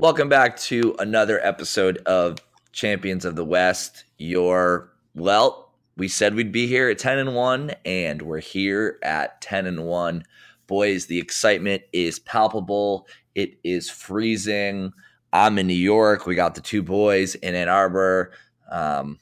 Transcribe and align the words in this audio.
Welcome 0.00 0.28
back 0.28 0.56
to 0.58 0.94
another 1.00 1.44
episode 1.44 1.98
of 2.06 2.38
Champions 2.70 3.24
of 3.24 3.34
the 3.34 3.44
West. 3.44 4.04
Your 4.16 4.92
well, 5.16 5.72
we 5.96 6.06
said 6.06 6.36
we'd 6.36 6.52
be 6.52 6.68
here 6.68 6.88
at 6.88 7.00
10 7.00 7.18
and 7.18 7.34
1 7.34 7.72
and 7.84 8.22
we're 8.22 8.38
here 8.38 9.00
at 9.02 9.40
10 9.40 9.66
and 9.66 9.84
1. 9.84 10.24
Boys, 10.68 11.06
the 11.06 11.18
excitement 11.18 11.82
is 11.92 12.20
palpable. 12.20 13.08
It 13.34 13.58
is 13.64 13.90
freezing. 13.90 14.92
I'm 15.32 15.58
in 15.58 15.66
New 15.66 15.74
York. 15.74 16.26
We 16.26 16.36
got 16.36 16.54
the 16.54 16.60
two 16.60 16.84
boys 16.84 17.34
in 17.34 17.56
Ann 17.56 17.68
Arbor. 17.68 18.30
Um, 18.70 19.18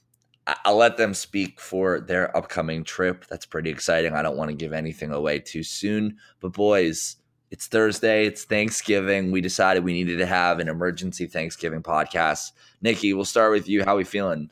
I'll 0.66 0.76
let 0.76 0.98
them 0.98 1.14
speak 1.14 1.58
for 1.58 2.00
their 2.00 2.36
upcoming 2.36 2.84
trip. 2.84 3.24
That's 3.30 3.46
pretty 3.46 3.70
exciting. 3.70 4.12
I 4.12 4.20
don't 4.20 4.36
want 4.36 4.50
to 4.50 4.54
give 4.56 4.74
anything 4.74 5.10
away 5.10 5.38
too 5.38 5.62
soon. 5.62 6.18
But, 6.40 6.52
boys, 6.52 7.16
it's 7.56 7.68
Thursday. 7.68 8.26
It's 8.26 8.44
Thanksgiving. 8.44 9.32
We 9.32 9.40
decided 9.40 9.82
we 9.82 9.94
needed 9.94 10.18
to 10.18 10.26
have 10.26 10.58
an 10.58 10.68
emergency 10.68 11.24
Thanksgiving 11.26 11.82
podcast. 11.82 12.52
Nikki, 12.82 13.14
we'll 13.14 13.24
start 13.24 13.50
with 13.50 13.66
you. 13.66 13.82
How 13.82 13.94
are 13.94 13.96
we 13.96 14.04
feeling? 14.04 14.50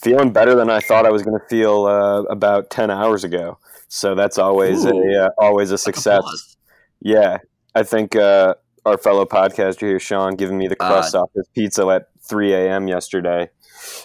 Feeling 0.00 0.32
better 0.32 0.54
than 0.54 0.70
I 0.70 0.80
thought 0.80 1.04
I 1.04 1.10
was 1.10 1.22
going 1.22 1.38
to 1.38 1.46
feel 1.50 1.84
uh, 1.84 2.22
about 2.22 2.70
ten 2.70 2.90
hours 2.90 3.24
ago. 3.24 3.58
So 3.88 4.14
that's 4.14 4.38
always 4.38 4.86
Ooh, 4.86 4.88
a 4.88 5.26
uh, 5.26 5.30
always 5.36 5.70
a 5.70 5.76
success. 5.76 6.56
Yeah, 7.02 7.36
I 7.74 7.82
think 7.82 8.16
uh, 8.16 8.54
our 8.86 8.96
fellow 8.96 9.26
podcaster 9.26 9.80
here, 9.80 10.00
Sean, 10.00 10.36
giving 10.36 10.56
me 10.56 10.66
the 10.66 10.82
uh, 10.82 10.88
crust 10.88 11.14
off 11.14 11.28
his 11.34 11.46
pizza 11.48 11.86
at 11.88 12.08
3 12.26 12.54
a.m. 12.54 12.88
yesterday 12.88 13.50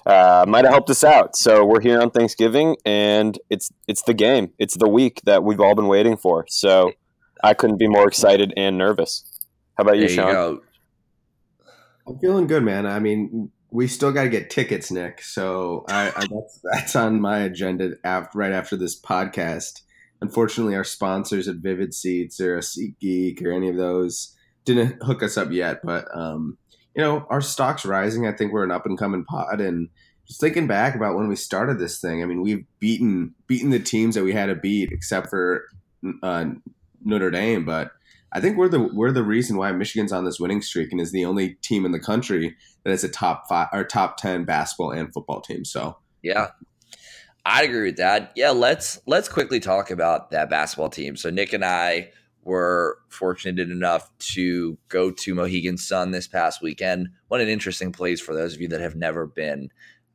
uh, 0.06 0.44
might 0.46 0.66
have 0.66 0.74
helped 0.74 0.90
us 0.90 1.06
out. 1.06 1.38
So 1.38 1.64
we're 1.64 1.80
here 1.80 2.02
on 2.02 2.12
Thanksgiving, 2.12 2.76
and 2.86 3.40
it's 3.50 3.72
it's 3.88 4.04
the 4.04 4.14
game. 4.14 4.52
It's 4.60 4.76
the 4.76 4.90
week 4.90 5.22
that 5.24 5.44
we've 5.44 5.62
all 5.62 5.76
been 5.76 5.88
waiting 5.88 6.18
for. 6.18 6.46
So 6.50 6.92
I 7.44 7.54
couldn't 7.54 7.78
be 7.78 7.88
more 7.88 8.08
excited 8.08 8.54
and 8.58 8.78
nervous. 8.78 9.24
How 9.78 9.84
about 9.84 9.98
you, 9.98 10.08
there 10.08 10.16
Sean? 10.16 10.36
You 10.36 10.64
I'm 12.08 12.20
feeling 12.20 12.48
good, 12.48 12.64
man. 12.64 12.86
I 12.86 13.00
mean, 13.00 13.52
we 13.72 13.88
still 13.88 14.12
got 14.12 14.24
to 14.24 14.30
get 14.30 14.50
tickets, 14.50 14.92
Nick. 14.92 15.22
So 15.22 15.86
I, 15.88 16.08
I, 16.08 16.12
that's, 16.32 16.60
that's 16.64 16.96
on 16.96 17.22
my 17.22 17.40
agenda 17.40 17.92
after, 18.04 18.38
right 18.38 18.52
after 18.52 18.76
this 18.76 19.00
podcast. 19.00 19.82
Unfortunately, 20.22 20.76
our 20.76 20.84
sponsors 20.84 21.48
at 21.48 21.58
Vivid 21.58 21.94
Seats 21.94 22.42
or 22.42 22.58
a 22.58 22.62
SeatGeek 22.62 23.44
or 23.46 23.52
any 23.52 23.70
of 23.70 23.78
those 23.78 24.36
didn't 24.66 25.02
hook 25.04 25.24
us 25.24 25.38
up 25.38 25.52
yet. 25.52 25.80
But 25.84 26.06
um, 26.14 26.58
you 26.96 27.02
know, 27.02 27.26
our 27.30 27.42
stock's 27.42 27.86
rising. 27.86 28.28
I 28.28 28.34
think 28.34 28.52
we're 28.52 28.64
an 28.64 28.72
up 28.72 28.86
and 28.86 28.98
coming 28.98 29.24
pod, 29.24 29.62
and 29.62 29.90
just 30.28 30.42
thinking 30.42 30.68
back 30.68 30.96
about 30.96 31.16
when 31.16 31.30
we 31.30 31.36
started 31.36 31.80
this 31.80 32.02
thing. 32.02 32.22
I 32.22 32.26
mean, 32.26 32.42
we've 32.42 32.66
beaten 32.80 33.34
beaten 33.48 33.70
the 33.70 33.80
teams 33.80 34.16
that 34.16 34.24
we 34.24 34.34
had 34.34 34.48
to 34.48 34.56
beat, 34.56 34.92
except 34.92 35.30
for 35.30 35.66
uh, 36.22 36.46
Notre 37.04 37.32
Dame, 37.32 37.66
but 37.66 37.92
I 38.32 38.40
think 38.40 38.58
we're 38.58 38.70
the 38.70 38.80
we're 38.80 39.12
the 39.12 39.24
reason 39.24 39.58
why 39.58 39.72
Michigan's 39.72 40.12
on 40.12 40.26
this 40.26 40.40
winning 40.40 40.62
streak 40.62 40.92
and 40.92 41.02
is 41.02 41.12
the 41.12 41.26
only 41.26 41.56
team 41.62 41.86
in 41.86 41.92
the 41.92 42.00
country 42.00 42.56
that 42.84 42.92
is 42.92 43.04
a 43.04 43.10
top 43.10 43.48
five 43.50 43.68
or 43.74 43.84
top 43.84 44.18
ten 44.18 44.46
basketball 44.46 44.92
and 44.92 45.12
football 45.12 45.42
team. 45.42 45.66
So 45.66 45.98
yeah, 46.22 46.50
I'd 47.46 47.70
agree 47.70 47.88
with 47.88 47.98
that. 47.98 48.32
Yeah, 48.36 48.52
let's 48.52 49.00
let's 49.08 49.30
quickly 49.30 49.60
talk 49.60 49.90
about 49.90 50.32
that 50.32 50.50
basketball 50.50 50.90
team. 50.90 51.16
So 51.16 51.30
Nick 51.30 51.54
and 51.54 51.66
I 51.66 52.12
were 52.44 53.00
fortunate 53.10 53.70
enough 53.70 54.10
to 54.18 54.78
go 54.88 55.12
to 55.12 55.36
Mohegan 55.36 55.78
Sun 55.78 56.12
this 56.12 56.28
past 56.28 56.62
weekend. 56.62 57.10
What 57.28 57.42
an 57.42 57.50
interesting 57.50 57.92
place 57.92 58.22
for 58.22 58.36
those 58.36 58.54
of 58.54 58.62
you 58.62 58.68
that 58.70 58.82
have 58.82 58.96
never 58.96 59.26
been. 59.26 59.70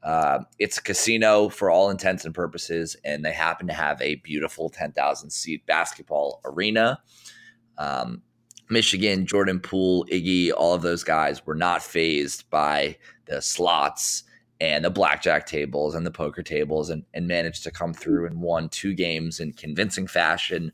Uh, 0.04 0.40
it's 0.58 0.76
a 0.76 0.82
casino 0.82 1.48
for 1.48 1.70
all 1.70 1.88
intents 1.88 2.26
and 2.26 2.34
purposes, 2.34 2.94
and 3.04 3.24
they 3.24 3.32
happen 3.32 3.66
to 3.66 3.72
have 3.72 4.00
a 4.02 4.16
beautiful 4.16 4.68
10,000 4.68 5.30
seat 5.30 5.64
basketball 5.64 6.42
arena. 6.44 7.00
Um, 7.78 8.22
Michigan, 8.68 9.26
Jordan 9.26 9.60
Poole, 9.60 10.04
Iggy, 10.12 10.52
all 10.54 10.74
of 10.74 10.82
those 10.82 11.04
guys 11.04 11.46
were 11.46 11.54
not 11.54 11.82
phased 11.82 12.48
by 12.50 12.98
the 13.26 13.40
slots 13.40 14.24
and 14.60 14.84
the 14.84 14.90
blackjack 14.90 15.46
tables 15.46 15.94
and 15.94 16.06
the 16.06 16.10
poker 16.10 16.42
tables 16.42 16.90
and, 16.90 17.04
and 17.14 17.26
managed 17.26 17.64
to 17.64 17.70
come 17.70 17.94
through 17.94 18.26
and 18.26 18.40
won 18.40 18.68
two 18.68 18.94
games 18.94 19.40
in 19.40 19.52
convincing 19.52 20.06
fashion. 20.06 20.70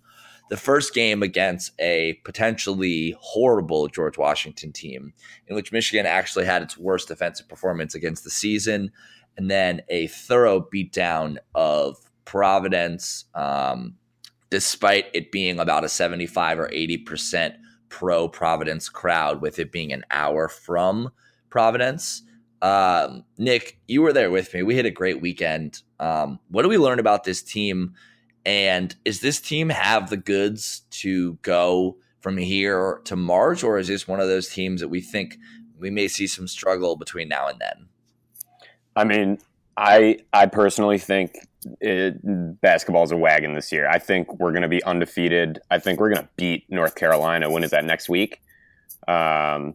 The 0.51 0.57
first 0.57 0.93
game 0.93 1.23
against 1.23 1.73
a 1.81 2.15
potentially 2.25 3.17
horrible 3.21 3.87
George 3.87 4.19
Washington 4.19 4.73
team, 4.73 5.13
in 5.47 5.55
which 5.55 5.71
Michigan 5.71 6.07
actually 6.07 6.45
had 6.45 6.63
its 6.63 6.77
worst 6.77 7.09
defensive 7.09 7.49
performance 7.49 7.95
against 7.95 8.25
the 8.25 8.31
season 8.31 8.91
and 9.41 9.51
then 9.51 9.81
a 9.89 10.07
thorough 10.09 10.61
beatdown 10.61 11.39
of 11.55 11.97
Providence, 12.27 13.25
um, 13.35 13.95
despite 14.51 15.07
it 15.15 15.33
being 15.33 15.59
about 15.59 15.83
a 15.83 15.89
75 15.89 16.59
or 16.59 16.69
80% 16.69 17.55
pro 17.89 18.29
Providence 18.29 18.91
crowd, 18.91 19.41
with 19.41 19.59
it 19.59 19.73
being 19.73 19.95
an 19.95 20.05
hour 20.11 20.47
from 20.47 21.11
Providence. 21.49 22.23
Um, 22.61 23.25
Nick, 23.39 23.81
you 23.89 24.03
were 24.03 24.13
there 24.13 24.31
with 24.31 24.53
me. 24.53 24.63
We 24.63 24.77
had 24.77 24.85
a 24.85 24.91
great 24.91 25.23
weekend. 25.23 25.81
Um, 25.99 26.39
what 26.51 26.61
do 26.61 26.69
we 26.69 26.77
learn 26.77 26.99
about 26.99 27.25
this 27.25 27.43
team? 27.43 27.95
And 28.45 28.95
is 29.07 29.21
this 29.21 29.41
team 29.41 29.71
have 29.71 30.11
the 30.11 30.19
goods 30.19 30.83
to 30.91 31.39
go 31.41 31.97
from 32.19 32.37
here 32.37 33.01
to 33.05 33.17
March, 33.17 33.65
or 33.65 33.79
is 33.79 33.89
this 33.89 34.07
one 34.07 34.21
of 34.21 34.29
those 34.29 34.51
teams 34.51 34.83
that 34.83 34.89
we 34.89 35.01
think 35.01 35.39
we 35.79 35.89
may 35.89 36.09
see 36.09 36.27
some 36.27 36.47
struggle 36.47 36.97
between 36.97 37.31
now 37.31 37.49
and 37.49 37.59
then? 37.59 37.89
I 39.01 39.05
mean, 39.05 39.39
I 39.79 40.19
I 40.33 40.45
personally 40.47 40.99
think 40.99 41.35
it, 41.81 42.61
basketball 42.61 43.03
is 43.03 43.13
a 43.13 43.17
wagon 43.17 43.55
this 43.55 43.73
year. 43.73 43.89
I 43.89 43.99
think 43.99 44.39
we're 44.39 44.53
going 44.53 44.63
to 44.63 44.69
be 44.69 44.83
undefeated. 44.85 45.59
I 45.71 45.79
think 45.79 46.01
we're 46.01 46.13
going 46.13 46.23
to 46.23 46.29
beat 46.37 46.65
North 46.69 46.95
Carolina. 46.97 47.51
When 47.51 47.65
is 47.65 47.71
that 47.71 47.87
next 47.87 48.11
week? 48.11 48.43
Um, 49.09 49.75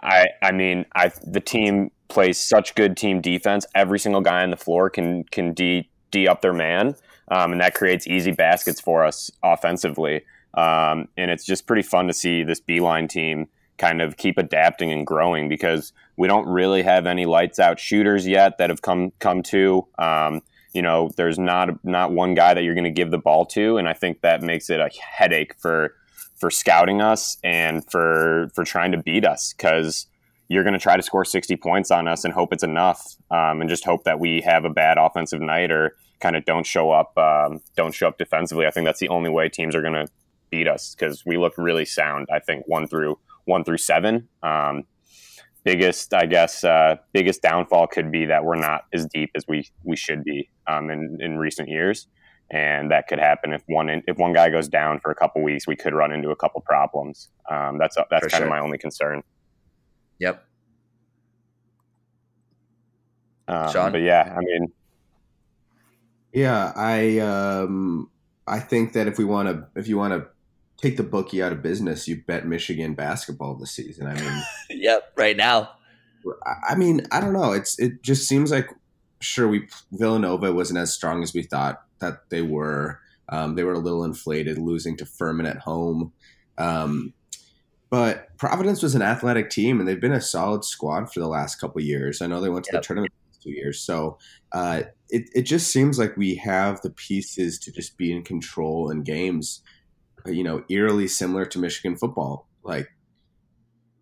I 0.00 0.26
I 0.40 0.52
mean, 0.52 0.86
I 0.94 1.10
the 1.24 1.40
team 1.40 1.90
plays 2.08 2.38
such 2.38 2.76
good 2.76 2.96
team 2.96 3.20
defense. 3.20 3.66
Every 3.74 3.98
single 3.98 4.20
guy 4.20 4.44
on 4.44 4.50
the 4.50 4.56
floor 4.56 4.88
can 4.88 5.24
can 5.24 5.52
d 5.52 5.90
d 6.12 6.28
up 6.28 6.40
their 6.40 6.52
man, 6.52 6.94
um, 7.28 7.50
and 7.50 7.60
that 7.60 7.74
creates 7.74 8.06
easy 8.06 8.30
baskets 8.30 8.80
for 8.80 9.04
us 9.04 9.32
offensively. 9.42 10.24
Um, 10.54 11.08
and 11.16 11.28
it's 11.30 11.44
just 11.44 11.66
pretty 11.66 11.82
fun 11.82 12.06
to 12.06 12.12
see 12.12 12.44
this 12.44 12.60
Beilein 12.60 13.08
team 13.08 13.48
kind 13.78 14.00
of 14.00 14.16
keep 14.16 14.38
adapting 14.38 14.92
and 14.92 15.04
growing 15.04 15.48
because 15.48 15.92
we 16.22 16.28
don't 16.28 16.46
really 16.46 16.84
have 16.84 17.08
any 17.08 17.26
lights 17.26 17.58
out 17.58 17.80
shooters 17.80 18.28
yet 18.28 18.58
that 18.58 18.70
have 18.70 18.80
come 18.80 19.10
come 19.18 19.42
to. 19.42 19.88
Um, 19.98 20.40
you 20.72 20.80
know, 20.80 21.10
there's 21.16 21.36
not 21.36 21.84
not 21.84 22.12
one 22.12 22.34
guy 22.34 22.54
that 22.54 22.62
you're 22.62 22.76
going 22.76 22.84
to 22.84 22.90
give 22.92 23.10
the 23.10 23.18
ball 23.18 23.44
to, 23.46 23.76
and 23.76 23.88
I 23.88 23.92
think 23.92 24.20
that 24.20 24.40
makes 24.40 24.70
it 24.70 24.78
a 24.78 24.88
headache 25.00 25.56
for 25.58 25.96
for 26.36 26.48
scouting 26.48 27.02
us 27.02 27.38
and 27.42 27.84
for 27.90 28.50
for 28.54 28.62
trying 28.62 28.92
to 28.92 28.98
beat 28.98 29.24
us 29.24 29.52
because 29.52 30.06
you're 30.46 30.62
going 30.62 30.74
to 30.74 30.78
try 30.78 30.96
to 30.96 31.02
score 31.02 31.24
60 31.24 31.56
points 31.56 31.90
on 31.90 32.06
us 32.06 32.24
and 32.24 32.32
hope 32.32 32.52
it's 32.52 32.62
enough, 32.62 33.16
um, 33.32 33.60
and 33.60 33.68
just 33.68 33.84
hope 33.84 34.04
that 34.04 34.20
we 34.20 34.42
have 34.42 34.64
a 34.64 34.70
bad 34.70 34.98
offensive 34.98 35.40
night 35.40 35.72
or 35.72 35.96
kind 36.20 36.36
of 36.36 36.44
don't 36.44 36.66
show 36.66 36.92
up 36.92 37.18
um, 37.18 37.60
don't 37.74 37.96
show 37.96 38.06
up 38.06 38.16
defensively. 38.16 38.64
I 38.64 38.70
think 38.70 38.86
that's 38.86 39.00
the 39.00 39.08
only 39.08 39.30
way 39.30 39.48
teams 39.48 39.74
are 39.74 39.82
going 39.82 39.94
to 39.94 40.06
beat 40.50 40.68
us 40.68 40.94
because 40.94 41.26
we 41.26 41.36
look 41.36 41.54
really 41.58 41.84
sound. 41.84 42.28
I 42.32 42.38
think 42.38 42.68
one 42.68 42.86
through 42.86 43.18
one 43.44 43.64
through 43.64 43.78
seven. 43.78 44.28
Um, 44.44 44.84
biggest, 45.64 46.12
I 46.14 46.26
guess, 46.26 46.64
uh, 46.64 46.96
biggest 47.12 47.42
downfall 47.42 47.88
could 47.88 48.10
be 48.10 48.26
that 48.26 48.44
we're 48.44 48.56
not 48.56 48.84
as 48.92 49.06
deep 49.06 49.30
as 49.34 49.44
we 49.46 49.68
we 49.84 49.96
should 49.96 50.24
be 50.24 50.48
um, 50.66 50.90
in 50.90 51.18
in 51.20 51.38
recent 51.38 51.68
years, 51.68 52.08
and 52.50 52.90
that 52.90 53.08
could 53.08 53.18
happen 53.18 53.52
if 53.52 53.62
one 53.66 53.88
if 54.06 54.16
one 54.16 54.32
guy 54.32 54.50
goes 54.50 54.68
down 54.68 55.00
for 55.00 55.10
a 55.10 55.14
couple 55.14 55.42
weeks. 55.42 55.66
We 55.66 55.76
could 55.76 55.94
run 55.94 56.12
into 56.12 56.30
a 56.30 56.36
couple 56.36 56.60
problems. 56.60 57.28
Um, 57.50 57.78
that's 57.78 57.96
that's 57.96 58.24
for 58.24 58.30
kind 58.30 58.40
sure. 58.40 58.44
of 58.44 58.50
my 58.50 58.60
only 58.60 58.78
concern. 58.78 59.22
Yep. 60.18 60.44
Um, 63.48 63.72
Sean, 63.72 63.92
but 63.92 64.02
yeah, 64.02 64.34
I 64.36 64.40
mean, 64.40 64.72
yeah, 66.32 66.72
I 66.74 67.18
um, 67.18 68.10
I 68.46 68.60
think 68.60 68.92
that 68.94 69.06
if 69.06 69.18
we 69.18 69.24
want 69.24 69.48
to, 69.48 69.66
if 69.78 69.88
you 69.88 69.96
want 69.98 70.12
to 70.14 70.28
take 70.76 70.96
the 70.96 71.02
bookie 71.02 71.42
out 71.42 71.52
of 71.52 71.62
business, 71.62 72.08
you 72.08 72.22
bet 72.26 72.46
Michigan 72.46 72.94
basketball 72.94 73.54
this 73.54 73.70
season. 73.70 74.06
I 74.06 74.14
mean, 74.14 74.42
yep, 74.70 75.12
right 75.16 75.36
now. 75.36 75.70
I 76.68 76.74
mean, 76.74 77.06
I 77.10 77.20
don't 77.20 77.32
know. 77.32 77.52
It's 77.52 77.78
it 77.78 78.02
just 78.02 78.28
seems 78.28 78.50
like 78.50 78.68
sure 79.20 79.48
we 79.48 79.68
Villanova 79.92 80.52
wasn't 80.52 80.78
as 80.78 80.92
strong 80.92 81.22
as 81.22 81.32
we 81.34 81.42
thought 81.42 81.82
that 82.00 82.28
they 82.30 82.42
were. 82.42 83.00
Um, 83.28 83.54
they 83.54 83.64
were 83.64 83.72
a 83.72 83.78
little 83.78 84.04
inflated, 84.04 84.58
losing 84.58 84.96
to 84.98 85.06
Furman 85.06 85.46
at 85.46 85.58
home. 85.58 86.12
Um, 86.58 87.14
but 87.88 88.36
Providence 88.36 88.82
was 88.82 88.94
an 88.94 89.02
athletic 89.02 89.50
team, 89.50 89.78
and 89.78 89.88
they've 89.88 90.00
been 90.00 90.12
a 90.12 90.20
solid 90.20 90.64
squad 90.64 91.12
for 91.12 91.20
the 91.20 91.28
last 91.28 91.56
couple 91.56 91.80
years. 91.80 92.20
I 92.20 92.26
know 92.26 92.40
they 92.40 92.48
went 92.48 92.64
to 92.66 92.70
yep. 92.72 92.82
the 92.82 92.86
tournament 92.86 93.12
two 93.42 93.50
years, 93.50 93.80
so 93.80 94.18
uh, 94.52 94.82
it 95.08 95.28
it 95.34 95.42
just 95.42 95.70
seems 95.72 95.98
like 95.98 96.16
we 96.16 96.36
have 96.36 96.80
the 96.82 96.90
pieces 96.90 97.58
to 97.60 97.72
just 97.72 97.96
be 97.96 98.12
in 98.12 98.22
control 98.22 98.90
in 98.90 99.02
games 99.02 99.62
you 100.26 100.44
know, 100.44 100.64
eerily 100.68 101.08
similar 101.08 101.44
to 101.46 101.58
Michigan 101.58 101.96
football. 101.96 102.48
Like, 102.62 102.88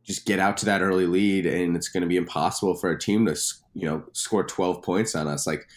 just 0.05 0.27
get 0.27 0.39
out 0.39 0.57
to 0.59 0.67
that 0.67 0.83
early 0.83 1.07
lead, 1.07 1.47
and 1.47 1.77
it's 1.77 1.89
going 1.89 2.03
to 2.03 2.09
be 2.09 2.17
impossible 2.17 2.77
for 2.77 2.91
a 2.91 2.99
team 2.99 3.27
to, 3.27 3.37
you 3.75 3.87
know, 3.87 4.05
score 4.13 4.45
12 4.45 4.83
points 4.83 5.15
on 5.15 5.29
us. 5.29 5.47
Like, 5.47 5.69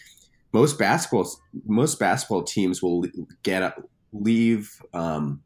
most 0.52 0.78
basketball, 0.78 1.28
most 1.66 1.98
basketball 1.98 2.44
teams 2.44 2.82
will 2.82 3.04
get 3.42 3.62
up, 3.62 3.88
leave, 4.12 4.80
um, 4.92 5.42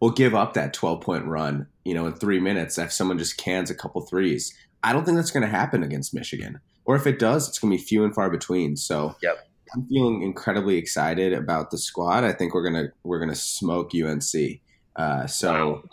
will 0.00 0.10
give 0.10 0.34
up 0.34 0.54
that 0.54 0.72
12 0.74 1.00
point 1.00 1.24
run, 1.24 1.66
you 1.84 1.94
know, 1.94 2.06
in 2.06 2.14
three 2.14 2.40
minutes 2.40 2.78
if 2.78 2.92
someone 2.92 3.18
just 3.18 3.36
cans 3.36 3.70
a 3.70 3.74
couple 3.74 4.00
threes. 4.02 4.54
I 4.82 4.92
don't 4.92 5.04
think 5.04 5.16
that's 5.16 5.30
going 5.30 5.42
to 5.42 5.48
happen 5.48 5.82
against 5.82 6.14
Michigan. 6.14 6.60
Or 6.84 6.96
if 6.96 7.06
it 7.06 7.18
does, 7.18 7.48
it's 7.48 7.58
going 7.58 7.70
to 7.72 7.78
be 7.78 7.82
few 7.82 8.04
and 8.04 8.14
far 8.14 8.30
between. 8.30 8.76
So 8.76 9.16
yep. 9.22 9.47
I'm 9.74 9.86
feeling 9.86 10.22
incredibly 10.22 10.76
excited 10.76 11.32
about 11.32 11.70
the 11.70 11.78
squad. 11.78 12.24
I 12.24 12.32
think 12.32 12.54
we're 12.54 12.64
gonna 12.64 12.88
we're 13.02 13.18
gonna 13.18 13.34
smoke 13.34 13.92
UNC. 13.94 14.60
Uh, 14.96 15.26
so 15.26 15.88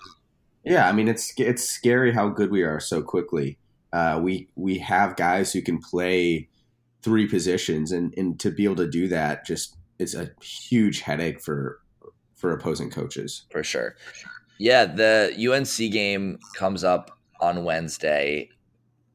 yeah, 0.63 0.87
I 0.87 0.91
mean 0.91 1.07
it's 1.07 1.33
it's 1.37 1.67
scary 1.67 2.11
how 2.11 2.29
good 2.29 2.51
we 2.51 2.63
are 2.63 2.79
so 2.79 3.01
quickly. 3.01 3.57
Uh, 3.93 4.19
we 4.21 4.49
we 4.55 4.77
have 4.79 5.15
guys 5.15 5.53
who 5.53 5.61
can 5.61 5.79
play 5.79 6.49
three 7.01 7.27
positions, 7.27 7.91
and 7.91 8.13
and 8.17 8.39
to 8.39 8.51
be 8.51 8.63
able 8.63 8.75
to 8.77 8.89
do 8.89 9.07
that 9.07 9.45
just 9.45 9.77
is 9.99 10.15
a 10.15 10.31
huge 10.41 11.01
headache 11.01 11.41
for 11.41 11.79
for 12.35 12.51
opposing 12.51 12.89
coaches. 12.89 13.43
For 13.51 13.63
sure. 13.63 13.95
Yeah, 14.57 14.85
the 14.85 15.33
UNC 15.37 15.91
game 15.91 16.39
comes 16.55 16.83
up 16.83 17.17
on 17.41 17.63
Wednesday. 17.63 18.49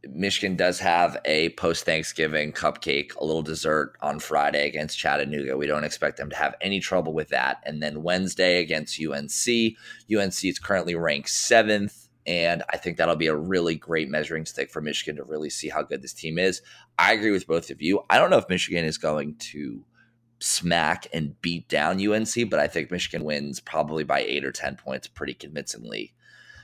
Michigan 0.08 0.56
does 0.56 0.79
have 0.79 1.19
a 1.25 1.50
post 1.50 1.85
Thanksgiving 1.85 2.52
cupcake, 2.52 3.14
a 3.17 3.25
little 3.25 3.43
dessert 3.43 3.94
on 4.00 4.19
Friday 4.19 4.67
against 4.67 4.99
Chattanooga. 4.99 5.56
We 5.56 5.67
don't 5.67 5.85
expect 5.85 6.17
them 6.17 6.31
to 6.31 6.37
have 6.37 6.55
any 6.61 6.81
trouble 6.81 7.12
with 7.12 7.29
that. 7.29 7.62
And 7.64 7.82
then 7.82 8.02
Wednesday 8.02 8.61
against 8.61 9.00
UNC. 9.00 9.76
UNC 10.14 10.44
is 10.44 10.58
currently 10.58 10.94
ranked 10.94 11.29
seventh. 11.29 12.08
And 12.26 12.62
I 12.70 12.76
think 12.76 12.97
that'll 12.97 13.17
be 13.17 13.26
a 13.26 13.37
really 13.37 13.75
great 13.75 14.08
measuring 14.08 14.47
stick 14.47 14.70
for 14.70 14.81
Michigan 14.81 15.17
to 15.17 15.25
really 15.25 15.50
see 15.50 15.69
how 15.69 15.82
good 15.82 16.03
this 16.03 16.12
team 16.12 16.38
is. 16.38 16.62
I 16.99 17.12
agree 17.12 17.31
with 17.31 17.46
both 17.46 17.70
of 17.70 17.82
you. 17.82 18.05
I 18.11 18.19
don't 18.19 18.31
know 18.31 18.38
if 18.38 18.49
Michigan 18.49 18.85
is 18.85 18.99
going 18.99 19.37
to 19.37 19.85
smack 20.38 21.06
and 21.12 21.41
beat 21.43 21.69
down 21.69 22.00
UNC, 22.00 22.50
but 22.50 22.61
I 22.61 22.67
think 22.67 22.91
Michigan 22.91 23.25
wins 23.25 23.61
probably 23.61 24.05
by 24.05 24.20
eight 24.20 24.44
or 24.44 24.53
10 24.53 24.76
points 24.76 25.06
pretty 25.06 25.35
convincingly. 25.35 26.14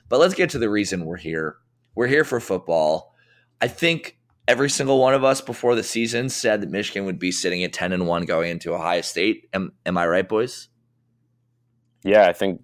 But 0.08 0.20
let's 0.20 0.34
get 0.34 0.50
to 0.50 0.58
the 0.58 0.70
reason 0.70 1.04
we're 1.04 1.16
here. 1.16 1.56
We're 1.94 2.06
here 2.06 2.24
for 2.24 2.40
football. 2.40 3.14
I 3.60 3.68
think 3.68 4.18
every 4.48 4.70
single 4.70 5.00
one 5.00 5.14
of 5.14 5.24
us 5.24 5.40
before 5.40 5.74
the 5.74 5.82
season 5.82 6.28
said 6.28 6.60
that 6.60 6.70
Michigan 6.70 7.04
would 7.04 7.18
be 7.18 7.32
sitting 7.32 7.64
at 7.64 7.72
10 7.72 7.92
and 7.92 8.06
1 8.06 8.24
going 8.24 8.50
into 8.50 8.74
Ohio 8.74 9.00
State. 9.00 9.48
Am, 9.52 9.72
am 9.84 9.98
I 9.98 10.06
right, 10.06 10.28
boys? 10.28 10.68
Yeah, 12.04 12.28
I 12.28 12.32
think 12.32 12.62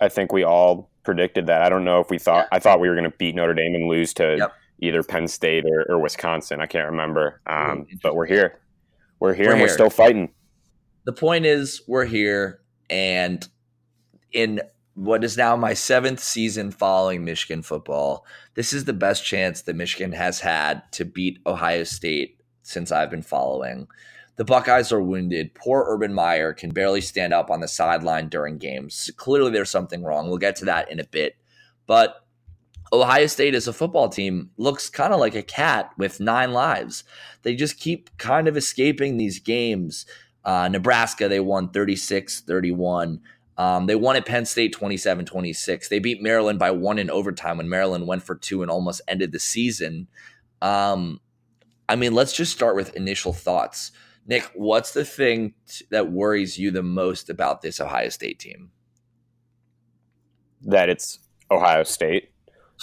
I 0.00 0.08
think 0.08 0.32
we 0.32 0.44
all 0.44 0.90
predicted 1.02 1.46
that. 1.46 1.62
I 1.62 1.68
don't 1.68 1.84
know 1.84 2.00
if 2.00 2.10
we 2.10 2.18
thought 2.18 2.46
yeah. 2.50 2.56
I 2.56 2.58
thought 2.60 2.80
we 2.80 2.88
were 2.88 2.94
going 2.94 3.10
to 3.10 3.16
beat 3.16 3.34
Notre 3.34 3.54
Dame 3.54 3.74
and 3.74 3.88
lose 3.88 4.14
to 4.14 4.36
yep. 4.38 4.52
either 4.80 5.02
Penn 5.02 5.26
State 5.26 5.64
or, 5.66 5.84
or, 5.88 5.98
Wisconsin. 5.98 6.60
I 6.60 6.66
can't 6.66 6.86
remember. 6.86 7.40
Um, 7.46 7.86
but 8.02 8.14
we're 8.14 8.26
here. 8.26 8.60
We're 9.18 9.34
here 9.34 9.46
we're 9.46 9.52
and 9.52 9.62
we're 9.62 9.68
still 9.68 9.90
fighting 9.90 10.30
the 11.04 11.12
point 11.12 11.46
is, 11.46 11.82
we're 11.86 12.06
here, 12.06 12.60
and 12.88 13.46
in 14.32 14.60
what 14.94 15.24
is 15.24 15.36
now 15.36 15.56
my 15.56 15.74
seventh 15.74 16.20
season 16.20 16.70
following 16.70 17.24
Michigan 17.24 17.62
football, 17.62 18.24
this 18.54 18.72
is 18.72 18.84
the 18.84 18.92
best 18.92 19.24
chance 19.24 19.62
that 19.62 19.76
Michigan 19.76 20.12
has 20.12 20.40
had 20.40 20.82
to 20.92 21.04
beat 21.04 21.40
Ohio 21.46 21.84
State 21.84 22.40
since 22.62 22.92
I've 22.92 23.10
been 23.10 23.22
following. 23.22 23.88
The 24.36 24.44
Buckeyes 24.44 24.92
are 24.92 25.00
wounded. 25.00 25.54
Poor 25.54 25.84
Urban 25.88 26.12
Meyer 26.12 26.52
can 26.52 26.70
barely 26.70 27.00
stand 27.00 27.32
up 27.32 27.50
on 27.50 27.60
the 27.60 27.68
sideline 27.68 28.28
during 28.28 28.58
games. 28.58 29.10
Clearly, 29.16 29.50
there's 29.50 29.70
something 29.70 30.02
wrong. 30.02 30.28
We'll 30.28 30.38
get 30.38 30.56
to 30.56 30.64
that 30.66 30.90
in 30.90 30.98
a 30.98 31.04
bit. 31.04 31.36
But 31.86 32.24
Ohio 32.92 33.26
State 33.26 33.54
as 33.54 33.68
a 33.68 33.72
football 33.72 34.08
team 34.08 34.50
looks 34.56 34.88
kind 34.88 35.12
of 35.12 35.20
like 35.20 35.34
a 35.34 35.42
cat 35.42 35.90
with 35.98 36.20
nine 36.20 36.52
lives. 36.52 37.04
They 37.42 37.54
just 37.54 37.78
keep 37.78 38.16
kind 38.18 38.48
of 38.48 38.56
escaping 38.56 39.16
these 39.16 39.38
games. 39.38 40.06
Uh, 40.44 40.68
Nebraska, 40.68 41.28
they 41.28 41.40
won 41.40 41.70
36 41.70 42.42
31. 42.42 43.20
Um, 43.56 43.86
they 43.86 43.94
won 43.94 44.16
at 44.16 44.26
Penn 44.26 44.46
State 44.46 44.72
27 44.72 45.24
26. 45.24 45.88
They 45.88 45.98
beat 45.98 46.22
Maryland 46.22 46.58
by 46.58 46.70
one 46.70 46.98
in 46.98 47.10
overtime 47.10 47.58
when 47.58 47.68
Maryland 47.68 48.06
went 48.06 48.22
for 48.22 48.34
two 48.34 48.62
and 48.62 48.70
almost 48.70 49.00
ended 49.06 49.32
the 49.32 49.38
season. 49.38 50.08
Um, 50.60 51.20
I 51.88 51.96
mean, 51.96 52.14
let's 52.14 52.32
just 52.32 52.52
start 52.52 52.74
with 52.74 52.96
initial 52.96 53.32
thoughts. 53.32 53.92
Nick, 54.26 54.50
what's 54.54 54.92
the 54.92 55.04
thing 55.04 55.54
t- 55.68 55.84
that 55.90 56.10
worries 56.10 56.58
you 56.58 56.70
the 56.70 56.82
most 56.82 57.30
about 57.30 57.62
this 57.62 57.80
Ohio 57.80 58.08
State 58.08 58.38
team? 58.38 58.70
That 60.62 60.88
it's 60.88 61.18
Ohio 61.50 61.84
State 61.84 62.30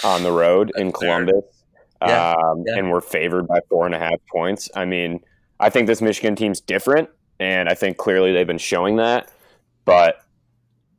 on 0.03 0.23
the 0.23 0.31
road 0.31 0.71
in 0.75 0.91
Columbus. 0.91 1.44
Yeah, 2.06 2.31
um, 2.31 2.63
yeah. 2.65 2.77
And 2.77 2.91
we're 2.91 3.01
favored 3.01 3.47
by 3.47 3.59
four 3.69 3.85
and 3.85 3.95
a 3.95 4.00
half 4.00 4.19
points. 4.31 4.69
I 4.75 4.85
mean, 4.85 5.19
I 5.59 5.69
think 5.69 5.88
this 5.88 6.01
Michigan 6.01 6.35
team's 6.35 6.62
different 6.62 7.09
and 7.41 7.68
I 7.68 7.73
think 7.73 7.97
clearly 7.97 8.31
they've 8.31 8.47
been 8.47 8.59
showing 8.59 8.97
that. 8.97 9.31
But 9.83 10.23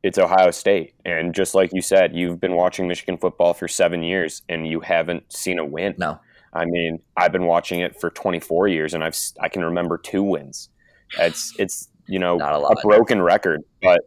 it's 0.03 0.17
Ohio 0.17 0.51
State, 0.51 0.93
and 1.05 1.33
just 1.33 1.55
like 1.55 1.71
you 1.73 1.81
said, 1.81 2.13
you've 2.13 2.39
been 2.39 2.55
watching 2.55 2.87
Michigan 2.87 3.17
football 3.17 3.53
for 3.53 3.69
seven 3.69 4.03
years, 4.03 4.41
and 4.49 4.67
you 4.67 4.81
haven't 4.81 5.31
seen 5.31 5.57
a 5.59 5.65
win. 5.65 5.95
No, 5.97 6.19
I 6.53 6.65
mean 6.65 6.99
I've 7.15 7.31
been 7.31 7.45
watching 7.45 7.79
it 7.79 7.99
for 7.99 8.09
24 8.09 8.67
years, 8.67 8.93
and 8.93 9.03
I've 9.03 9.17
I 9.39 9.47
can 9.47 9.63
remember 9.63 9.97
two 9.97 10.21
wins. 10.21 10.69
It's 11.17 11.53
it's 11.57 11.89
you 12.07 12.19
know 12.19 12.37
a, 12.39 12.59
a 12.61 12.81
broken 12.81 13.21
record, 13.21 13.61
but 13.81 14.01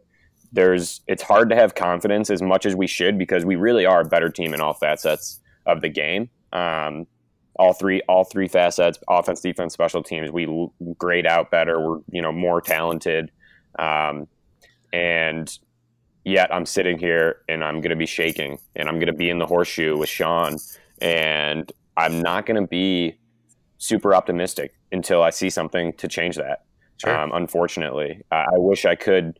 there's 0.53 1.01
it's 1.07 1.23
hard 1.23 1.49
to 1.49 1.55
have 1.55 1.75
confidence 1.75 2.29
as 2.29 2.41
much 2.41 2.65
as 2.65 2.75
we 2.75 2.87
should 2.87 3.17
because 3.17 3.43
we 3.43 3.55
really 3.55 3.85
are 3.85 4.01
a 4.01 4.05
better 4.05 4.29
team 4.29 4.53
in 4.53 4.61
all 4.61 4.73
facets 4.73 5.39
of 5.65 5.81
the 5.81 5.89
game. 5.89 6.29
Um, 6.53 7.07
all 7.55 7.73
three 7.73 8.01
all 8.07 8.23
three 8.23 8.47
facets 8.47 8.99
offense 9.09 9.41
defense 9.41 9.73
special 9.73 10.03
teams 10.03 10.31
we 10.31 10.47
grade 10.97 11.25
out 11.25 11.49
better 11.49 11.79
we're 11.81 11.99
you 12.11 12.21
know 12.21 12.31
more 12.31 12.61
talented 12.61 13.31
um, 13.79 14.27
and 14.93 15.57
yet 16.27 16.53
i'm 16.53 16.65
sitting 16.65 16.97
here 16.97 17.37
and 17.47 17.63
i'm 17.63 17.81
going 17.81 17.89
to 17.89 17.95
be 17.95 18.05
shaking 18.05 18.57
and 18.75 18.87
i'm 18.87 18.95
going 18.95 19.07
to 19.07 19.13
be 19.13 19.29
in 19.29 19.39
the 19.39 19.45
horseshoe 19.45 19.97
with 19.97 20.09
sean 20.09 20.57
and 21.01 21.71
i'm 21.95 22.21
not 22.21 22.45
going 22.45 22.59
to 22.59 22.67
be 22.67 23.17
super 23.77 24.13
optimistic 24.13 24.73
until 24.91 25.23
i 25.23 25.29
see 25.29 25.49
something 25.49 25.93
to 25.93 26.07
change 26.07 26.35
that 26.35 26.65
sure. 26.97 27.15
um, 27.15 27.31
unfortunately 27.33 28.21
I, 28.31 28.41
I 28.41 28.57
wish 28.57 28.85
i 28.85 28.95
could 28.95 29.39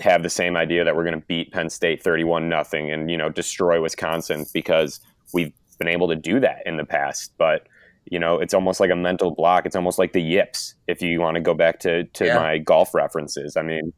have 0.00 0.22
the 0.22 0.30
same 0.30 0.56
idea 0.56 0.84
that 0.84 0.94
we're 0.94 1.04
going 1.04 1.18
to 1.18 1.26
beat 1.26 1.52
penn 1.52 1.70
state 1.70 2.02
31 2.02 2.48
nothing 2.48 2.90
and 2.90 3.10
you 3.10 3.16
know 3.16 3.28
destroy 3.28 3.80
wisconsin 3.80 4.46
because 4.52 5.00
we've 5.32 5.52
been 5.78 5.88
able 5.88 6.08
to 6.08 6.16
do 6.16 6.40
that 6.40 6.62
in 6.66 6.76
the 6.76 6.84
past, 6.84 7.32
but 7.38 7.66
you 8.10 8.18
know, 8.18 8.38
it's 8.38 8.54
almost 8.54 8.80
like 8.80 8.90
a 8.90 8.96
mental 8.96 9.34
block. 9.34 9.66
It's 9.66 9.76
almost 9.76 9.98
like 9.98 10.12
the 10.12 10.22
yips, 10.22 10.74
if 10.86 11.02
you 11.02 11.20
want 11.20 11.34
to 11.34 11.42
go 11.42 11.52
back 11.52 11.78
to, 11.80 12.04
to 12.04 12.24
yeah. 12.24 12.38
my 12.38 12.58
golf 12.58 12.94
references. 12.94 13.56
I 13.56 13.62
mean, 13.62 13.92